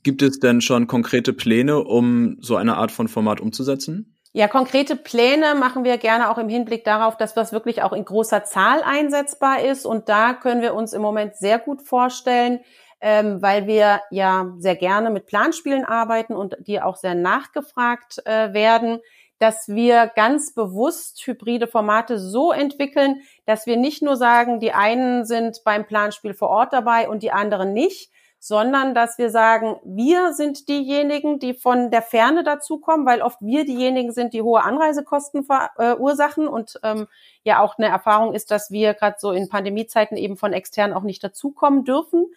Gibt 0.03 0.21
es 0.21 0.39
denn 0.39 0.61
schon 0.61 0.87
konkrete 0.87 1.33
Pläne, 1.33 1.83
um 1.83 2.37
so 2.39 2.55
eine 2.55 2.77
Art 2.77 2.91
von 2.91 3.09
Format 3.09 3.41
umzusetzen? 3.41 4.15
Ja, 4.31 4.47
konkrete 4.47 4.95
Pläne 4.95 5.55
machen 5.55 5.83
wir 5.83 5.97
gerne 5.97 6.29
auch 6.29 6.37
im 6.37 6.49
Hinblick 6.49 6.83
darauf, 6.83 7.17
dass 7.17 7.33
das 7.33 7.51
wirklich 7.51 7.81
auch 7.81 7.93
in 7.93 8.05
großer 8.05 8.43
Zahl 8.43 8.83
einsetzbar 8.83 9.61
ist. 9.61 9.87
Und 9.87 10.07
da 10.07 10.33
können 10.33 10.61
wir 10.61 10.75
uns 10.75 10.93
im 10.93 11.01
Moment 11.01 11.35
sehr 11.35 11.57
gut 11.57 11.81
vorstellen, 11.81 12.59
ähm, 13.01 13.41
weil 13.41 13.65
wir 13.65 14.01
ja 14.11 14.53
sehr 14.59 14.75
gerne 14.75 15.09
mit 15.09 15.25
Planspielen 15.25 15.83
arbeiten 15.83 16.35
und 16.35 16.55
die 16.59 16.79
auch 16.79 16.95
sehr 16.95 17.15
nachgefragt 17.15 18.21
äh, 18.25 18.53
werden, 18.53 18.99
dass 19.39 19.67
wir 19.69 20.11
ganz 20.15 20.53
bewusst 20.53 21.25
hybride 21.25 21.65
Formate 21.65 22.19
so 22.19 22.51
entwickeln, 22.51 23.21
dass 23.45 23.65
wir 23.65 23.77
nicht 23.77 24.03
nur 24.03 24.15
sagen, 24.15 24.59
die 24.59 24.73
einen 24.73 25.25
sind 25.25 25.61
beim 25.63 25.87
Planspiel 25.87 26.35
vor 26.35 26.49
Ort 26.49 26.73
dabei 26.73 27.09
und 27.09 27.23
die 27.23 27.31
anderen 27.31 27.73
nicht, 27.73 28.11
sondern 28.39 28.95
dass 28.95 29.17
wir 29.17 29.29
sagen, 29.29 29.75
wir 29.83 30.33
sind 30.33 30.69
diejenigen, 30.69 31.39
die 31.39 31.53
von 31.53 31.91
der 31.91 32.01
Ferne 32.01 32.43
dazukommen, 32.43 33.05
weil 33.05 33.21
oft 33.21 33.41
wir 33.41 33.65
diejenigen 33.65 34.13
sind, 34.13 34.33
die 34.33 34.41
hohe 34.41 34.63
Anreisekosten 34.63 35.43
verursachen 35.43 36.47
und 36.47 36.79
ähm, 36.83 37.07
ja 37.43 37.59
auch 37.59 37.77
eine 37.77 37.87
Erfahrung 37.87 38.33
ist, 38.33 38.49
dass 38.49 38.71
wir 38.71 38.93
gerade 38.93 39.17
so 39.19 39.31
in 39.33 39.49
Pandemiezeiten 39.49 40.15
eben 40.15 40.37
von 40.37 40.53
extern 40.53 40.93
auch 40.93 41.03
nicht 41.03 41.21
dazukommen 41.21 41.83
dürfen. 41.83 42.27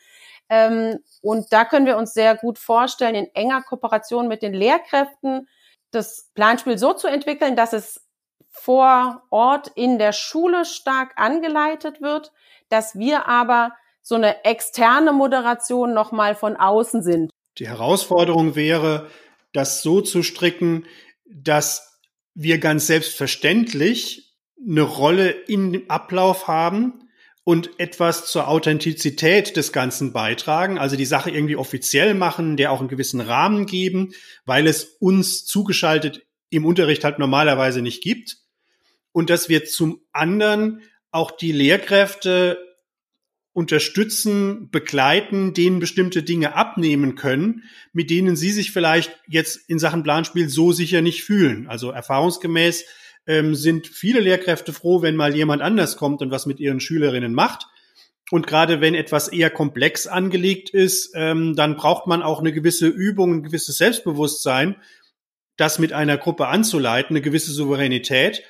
Ähm, 0.49 0.99
und 1.23 1.53
da 1.53 1.65
können 1.65 1.87
wir 1.87 1.97
uns 1.97 2.13
sehr 2.13 2.37
gut 2.37 2.59
vorstellen, 2.59 3.15
in 3.15 3.35
enger 3.35 3.63
Kooperation 3.63 4.27
mit 4.27 4.43
den 4.43 4.55
Lehrkräften 4.55 5.49
das 5.93 6.31
Planspiel 6.35 6.79
so 6.79 6.95
zu 6.95 7.07
entwickeln, 7.07 7.55
dass 7.55 7.73
es 7.73 8.05
vor 8.51 9.23
Ort 9.31 9.69
in 9.77 9.99
der 9.99 10.13
Schule 10.13 10.65
stark 10.65 11.13
angeleitet 11.17 12.03
wird, 12.03 12.33
dass 12.69 12.99
wir 12.99 13.29
aber 13.29 13.73
so 14.03 14.17
eine 14.17 14.45
externe 14.45 15.13
Moderation 15.13 15.95
nochmal 15.95 16.35
von 16.35 16.57
außen 16.57 17.03
sind. 17.03 17.31
Die 17.59 17.69
Herausforderung 17.69 18.57
wäre, 18.57 19.09
das 19.53 19.83
so 19.83 20.01
zu 20.01 20.23
stricken, 20.23 20.87
dass 21.25 22.01
wir 22.35 22.59
ganz 22.59 22.87
selbstverständlich 22.87 24.37
eine 24.67 24.83
Rolle 24.83 25.31
im 25.31 25.85
Ablauf 25.89 26.49
haben 26.49 27.09
und 27.45 27.71
etwas 27.79 28.27
zur 28.27 28.49
Authentizität 28.49 29.57
des 29.57 29.73
Ganzen 29.73 30.13
beitragen, 30.13 30.79
also 30.79 30.97
die 30.97 31.05
Sache 31.05 31.31
irgendwie 31.31 31.57
offiziell 31.57 32.15
machen, 32.15 32.57
der 32.57 32.71
auch 32.71 32.81
einen 32.81 32.89
gewissen 32.89 33.21
Rahmen 33.21 33.67
geben, 33.67 34.13
weil 34.45 34.67
es 34.67 34.85
uns 35.01 35.45
zugeschaltet 35.45 36.25
im 36.51 36.65
Unterricht 36.65 37.03
halt 37.05 37.19
normalerweise 37.19 37.83
nicht 37.83 38.03
gibt. 38.03 38.39
Und 39.11 39.29
dass 39.29 39.49
wir 39.49 39.65
zum 39.65 40.01
anderen 40.13 40.83
auch 41.11 41.31
die 41.31 41.53
Lehrkräfte 41.53 42.72
unterstützen, 43.53 44.71
begleiten, 44.71 45.53
denen 45.53 45.79
bestimmte 45.79 46.23
Dinge 46.23 46.55
abnehmen 46.55 47.17
können, 47.17 47.65
mit 47.93 48.11
denen 48.11 48.35
sie 48.35 48.51
sich 48.51 48.73
vielleicht 48.73 49.19
jetzt 49.29 49.69
in 49.69 49.79
Sachen 49.79 50.03
Planspiel 50.03 50.49
so 50.49 50.73
sicher 50.73 51.03
nicht 51.03 51.25
fühlen. 51.25 51.67
Also 51.69 51.91
erfahrungsgemäß 51.91 52.85
ähm, 53.27 53.55
sind 53.55 53.87
viele 53.87 54.21
Lehrkräfte 54.21 54.73
froh, 54.73 55.03
wenn 55.03 55.17
mal 55.17 55.35
jemand 55.35 55.61
anders 55.63 55.97
kommt 55.97 56.23
und 56.23 56.31
was 56.31 56.47
mit 56.47 56.61
ihren 56.61 56.81
Schülerinnen 56.81 57.35
macht. 57.35 57.67
Und 58.31 58.47
gerade 58.47 58.81
wenn 58.81 58.95
etwas 58.95 59.29
eher 59.29 59.51
komplex 59.51 60.07
angelegt 60.07 60.71
ist, 60.71 61.13
ähm, 61.15 61.55
dann 61.55 61.77
braucht 61.77 62.07
man 62.07 62.23
auch 62.23 62.41
eine 62.41 62.53
gewisse 62.53 62.89
Übung, 62.89 63.35
ein 63.35 63.43
gewisses 63.43 63.77
Selbstbewusstsein, 63.77 64.77
das 65.59 65.79
mit 65.79 65.93
einer 65.93 66.17
Gruppe 66.17 66.49
anzuleiten, 66.49 67.15
eine 67.15 67.21
gewisse 67.21 67.53
Souveränität. 67.53 68.43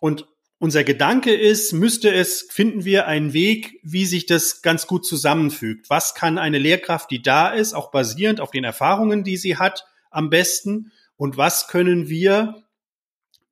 Und 0.00 0.26
unser 0.64 0.82
Gedanke 0.82 1.34
ist, 1.34 1.74
müsste 1.74 2.10
es, 2.10 2.46
finden 2.50 2.86
wir 2.86 3.06
einen 3.06 3.34
Weg, 3.34 3.78
wie 3.82 4.06
sich 4.06 4.24
das 4.24 4.62
ganz 4.62 4.86
gut 4.86 5.04
zusammenfügt. 5.04 5.90
Was 5.90 6.14
kann 6.14 6.38
eine 6.38 6.56
Lehrkraft, 6.56 7.10
die 7.10 7.20
da 7.20 7.50
ist, 7.50 7.74
auch 7.74 7.90
basierend 7.90 8.40
auf 8.40 8.50
den 8.50 8.64
Erfahrungen, 8.64 9.24
die 9.24 9.36
sie 9.36 9.58
hat, 9.58 9.84
am 10.10 10.30
besten? 10.30 10.90
Und 11.16 11.36
was 11.36 11.68
können 11.68 12.08
wir 12.08 12.64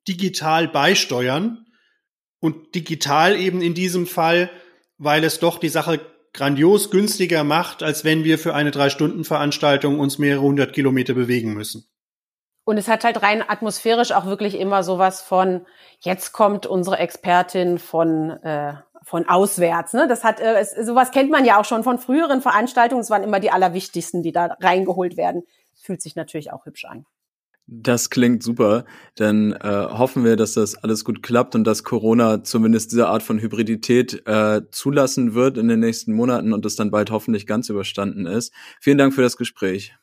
digital 0.08 0.68
beisteuern? 0.68 1.66
Und 2.40 2.74
digital 2.74 3.38
eben 3.38 3.60
in 3.60 3.74
diesem 3.74 4.06
Fall, 4.06 4.50
weil 4.96 5.22
es 5.22 5.38
doch 5.38 5.58
die 5.58 5.68
Sache 5.68 6.00
grandios 6.32 6.90
günstiger 6.90 7.44
macht, 7.44 7.82
als 7.82 8.04
wenn 8.04 8.24
wir 8.24 8.38
für 8.38 8.54
eine 8.54 8.70
Drei-Stunden-Veranstaltung 8.70 10.00
uns 10.00 10.16
mehrere 10.16 10.40
hundert 10.40 10.72
Kilometer 10.72 11.12
bewegen 11.12 11.52
müssen. 11.52 11.84
Und 12.64 12.76
es 12.76 12.88
hat 12.88 13.04
halt 13.04 13.22
rein 13.22 13.42
atmosphärisch 13.46 14.12
auch 14.12 14.26
wirklich 14.26 14.58
immer 14.58 14.82
sowas 14.82 15.20
von, 15.20 15.66
jetzt 16.00 16.32
kommt 16.32 16.66
unsere 16.66 16.98
Expertin 16.98 17.78
von, 17.78 18.30
äh, 18.30 18.74
von 19.02 19.28
auswärts. 19.28 19.94
Ne? 19.94 20.06
Das 20.08 20.22
hat, 20.22 20.40
äh, 20.40 20.60
es, 20.60 20.70
sowas 20.70 21.10
kennt 21.10 21.30
man 21.30 21.44
ja 21.44 21.60
auch 21.60 21.64
schon 21.64 21.82
von 21.82 21.98
früheren 21.98 22.40
Veranstaltungen. 22.40 23.02
Es 23.02 23.10
waren 23.10 23.24
immer 23.24 23.40
die 23.40 23.50
allerwichtigsten, 23.50 24.22
die 24.22 24.32
da 24.32 24.56
reingeholt 24.60 25.16
werden. 25.16 25.42
Fühlt 25.74 26.02
sich 26.02 26.14
natürlich 26.14 26.52
auch 26.52 26.64
hübsch 26.64 26.84
an. 26.84 27.04
Das 27.66 28.10
klingt 28.10 28.42
super. 28.42 28.84
Dann 29.16 29.52
äh, 29.52 29.86
hoffen 29.90 30.24
wir, 30.24 30.36
dass 30.36 30.54
das 30.54 30.76
alles 30.76 31.04
gut 31.04 31.22
klappt 31.22 31.54
und 31.54 31.64
dass 31.64 31.84
Corona 31.84 32.44
zumindest 32.44 32.92
diese 32.92 33.08
Art 33.08 33.22
von 33.22 33.40
Hybridität 33.40 34.26
äh, 34.26 34.62
zulassen 34.70 35.34
wird 35.34 35.58
in 35.58 35.68
den 35.68 35.80
nächsten 35.80 36.12
Monaten 36.12 36.52
und 36.52 36.66
es 36.66 36.76
dann 36.76 36.90
bald 36.90 37.10
hoffentlich 37.10 37.46
ganz 37.46 37.68
überstanden 37.68 38.26
ist. 38.26 38.52
Vielen 38.80 38.98
Dank 38.98 39.14
für 39.14 39.22
das 39.22 39.36
Gespräch. 39.36 39.94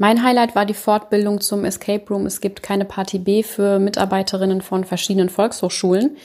Mein 0.00 0.22
Highlight 0.22 0.54
war 0.54 0.64
die 0.64 0.74
Fortbildung 0.74 1.40
zum 1.40 1.64
Escape 1.64 2.04
Room. 2.08 2.24
Es 2.24 2.40
gibt 2.40 2.62
keine 2.62 2.84
Party 2.84 3.18
B 3.18 3.42
für 3.42 3.80
Mitarbeiterinnen 3.80 4.62
von 4.62 4.84
verschiedenen 4.84 5.28
Volkshochschulen. 5.28 6.16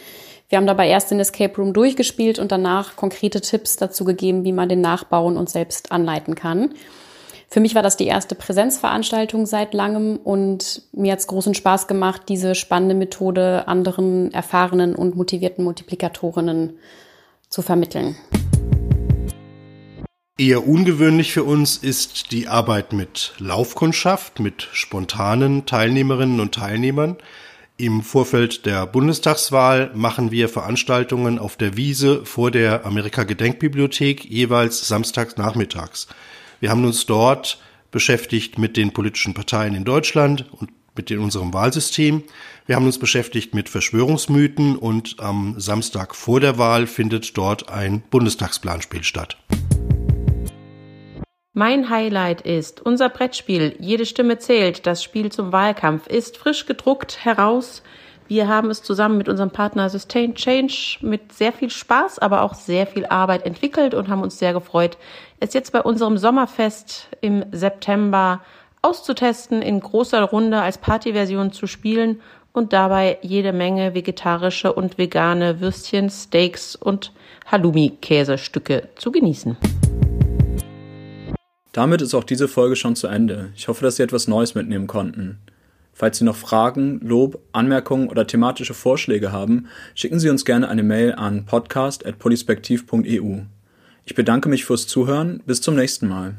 Wir 0.47 0.59
haben 0.59 0.67
dabei 0.67 0.87
erst 0.87 1.09
den 1.09 1.19
Escape 1.19 1.55
Room 1.57 1.73
durchgespielt 1.73 2.37
und 2.37 2.51
danach 2.51 2.95
konkrete 2.95 3.41
Tipps 3.41 3.75
dazu 3.75 4.05
gegeben, 4.05 4.43
wie 4.43 4.51
man 4.51 4.69
den 4.69 4.81
nachbauen 4.81 5.37
und 5.37 5.49
selbst 5.49 5.91
anleiten 5.91 6.35
kann. 6.35 6.75
Für 7.49 7.61
mich 7.61 7.73
war 7.73 7.81
das 7.81 7.97
die 7.97 8.05
erste 8.05 8.35
Präsenzveranstaltung 8.35 9.47
seit 9.47 9.73
langem 9.73 10.17
und 10.17 10.83
mir 10.91 11.11
hat 11.13 11.19
es 11.19 11.27
großen 11.27 11.55
Spaß 11.55 11.87
gemacht, 11.87 12.23
diese 12.29 12.53
spannende 12.53 12.93
Methode 12.93 13.67
anderen 13.67 14.31
erfahrenen 14.31 14.93
und 14.93 15.15
motivierten 15.15 15.63
Multiplikatorinnen 15.63 16.77
zu 17.49 17.63
vermitteln. 17.63 18.15
Eher 20.39 20.67
ungewöhnlich 20.67 21.31
für 21.31 21.43
uns 21.43 21.77
ist 21.77 22.31
die 22.31 22.47
Arbeit 22.47 22.91
mit 22.91 23.35
Laufkundschaft, 23.37 24.39
mit 24.39 24.67
spontanen 24.73 25.67
Teilnehmerinnen 25.67 26.39
und 26.39 26.55
Teilnehmern. 26.55 27.17
Im 27.77 28.01
Vorfeld 28.01 28.65
der 28.65 28.87
Bundestagswahl 28.87 29.91
machen 29.93 30.31
wir 30.31 30.49
Veranstaltungen 30.49 31.37
auf 31.37 31.55
der 31.55 31.77
Wiese 31.77 32.25
vor 32.25 32.49
der 32.49 32.83
Amerika-Gedenkbibliothek 32.83 34.25
jeweils 34.25 34.87
samstags 34.87 35.37
nachmittags. 35.37 36.07
Wir 36.59 36.71
haben 36.71 36.83
uns 36.83 37.05
dort 37.05 37.61
beschäftigt 37.91 38.57
mit 38.57 38.75
den 38.75 38.91
politischen 38.91 39.35
Parteien 39.35 39.75
in 39.75 39.83
Deutschland 39.83 40.51
und 40.51 40.71
mit 40.95 41.11
in 41.11 41.19
unserem 41.19 41.53
Wahlsystem. 41.53 42.23
Wir 42.65 42.75
haben 42.75 42.87
uns 42.87 42.97
beschäftigt 42.97 43.53
mit 43.53 43.69
Verschwörungsmythen 43.69 44.77
und 44.77 45.17
am 45.19 45.59
Samstag 45.59 46.15
vor 46.15 46.39
der 46.39 46.57
Wahl 46.57 46.87
findet 46.87 47.37
dort 47.37 47.69
ein 47.69 48.01
Bundestagsplanspiel 48.09 49.03
statt. 49.03 49.37
Mein 51.55 51.91
Highlight 51.91 52.41
ist 52.41 52.81
unser 52.81 53.09
Brettspiel 53.09 53.75
Jede 53.79 54.07
Stimme 54.07 54.39
zählt. 54.39 54.87
Das 54.87 55.03
Spiel 55.03 55.31
zum 55.31 55.51
Wahlkampf 55.51 56.07
ist 56.07 56.35
frisch 56.35 56.65
gedruckt 56.65 57.23
heraus. 57.23 57.83
Wir 58.27 58.47
haben 58.47 58.71
es 58.71 58.81
zusammen 58.81 59.19
mit 59.19 59.29
unserem 59.29 59.51
Partner 59.51 59.87
Sustain 59.87 60.33
Change 60.33 60.97
mit 61.01 61.31
sehr 61.31 61.53
viel 61.53 61.69
Spaß, 61.69 62.17
aber 62.17 62.41
auch 62.41 62.55
sehr 62.55 62.87
viel 62.87 63.05
Arbeit 63.05 63.45
entwickelt 63.45 63.93
und 63.93 64.07
haben 64.07 64.23
uns 64.23 64.39
sehr 64.39 64.53
gefreut, 64.53 64.97
es 65.39 65.53
jetzt 65.53 65.71
bei 65.73 65.83
unserem 65.83 66.17
Sommerfest 66.17 67.09
im 67.21 67.45
September 67.51 68.41
auszutesten, 68.81 69.61
in 69.61 69.79
großer 69.79 70.23
Runde 70.23 70.59
als 70.59 70.79
Partyversion 70.79 71.51
zu 71.51 71.67
spielen 71.67 72.19
und 72.51 72.73
dabei 72.73 73.19
jede 73.21 73.53
Menge 73.53 73.93
vegetarische 73.93 74.73
und 74.73 74.97
vegane 74.97 75.61
Würstchen, 75.61 76.09
Steaks 76.09 76.75
und 76.75 77.13
Halloumi-Käsestücke 77.45 78.89
zu 78.95 79.11
genießen. 79.11 79.55
Damit 81.73 82.01
ist 82.03 82.13
auch 82.13 82.23
diese 82.23 82.47
Folge 82.47 82.75
schon 82.75 82.95
zu 82.95 83.07
Ende. 83.07 83.49
Ich 83.55 83.67
hoffe, 83.67 83.83
dass 83.83 83.97
Sie 83.97 84.03
etwas 84.03 84.27
Neues 84.27 84.53
mitnehmen 84.53 84.85
konnten. 84.87 85.39
Falls 85.91 86.19
Sie 86.19 86.23
noch 86.23 86.35
Fragen, 86.35 86.99
Lob, 87.03 87.39
Anmerkungen 87.51 88.09
oder 88.09 88.25
thematische 88.25 88.75
Vorschläge 88.75 89.31
haben, 89.31 89.67
schicken 89.95 90.19
Sie 90.19 90.29
uns 90.29 90.45
gerne 90.45 90.69
eine 90.69 90.83
Mail 90.83 91.13
an 91.13 91.45
podcast.polispektiv.eu. 91.45 93.39
Ich 94.05 94.15
bedanke 94.15 94.49
mich 94.49 94.65
fürs 94.65 94.85
Zuhören. 94.85 95.41
Bis 95.45 95.61
zum 95.61 95.75
nächsten 95.75 96.07
Mal. 96.07 96.35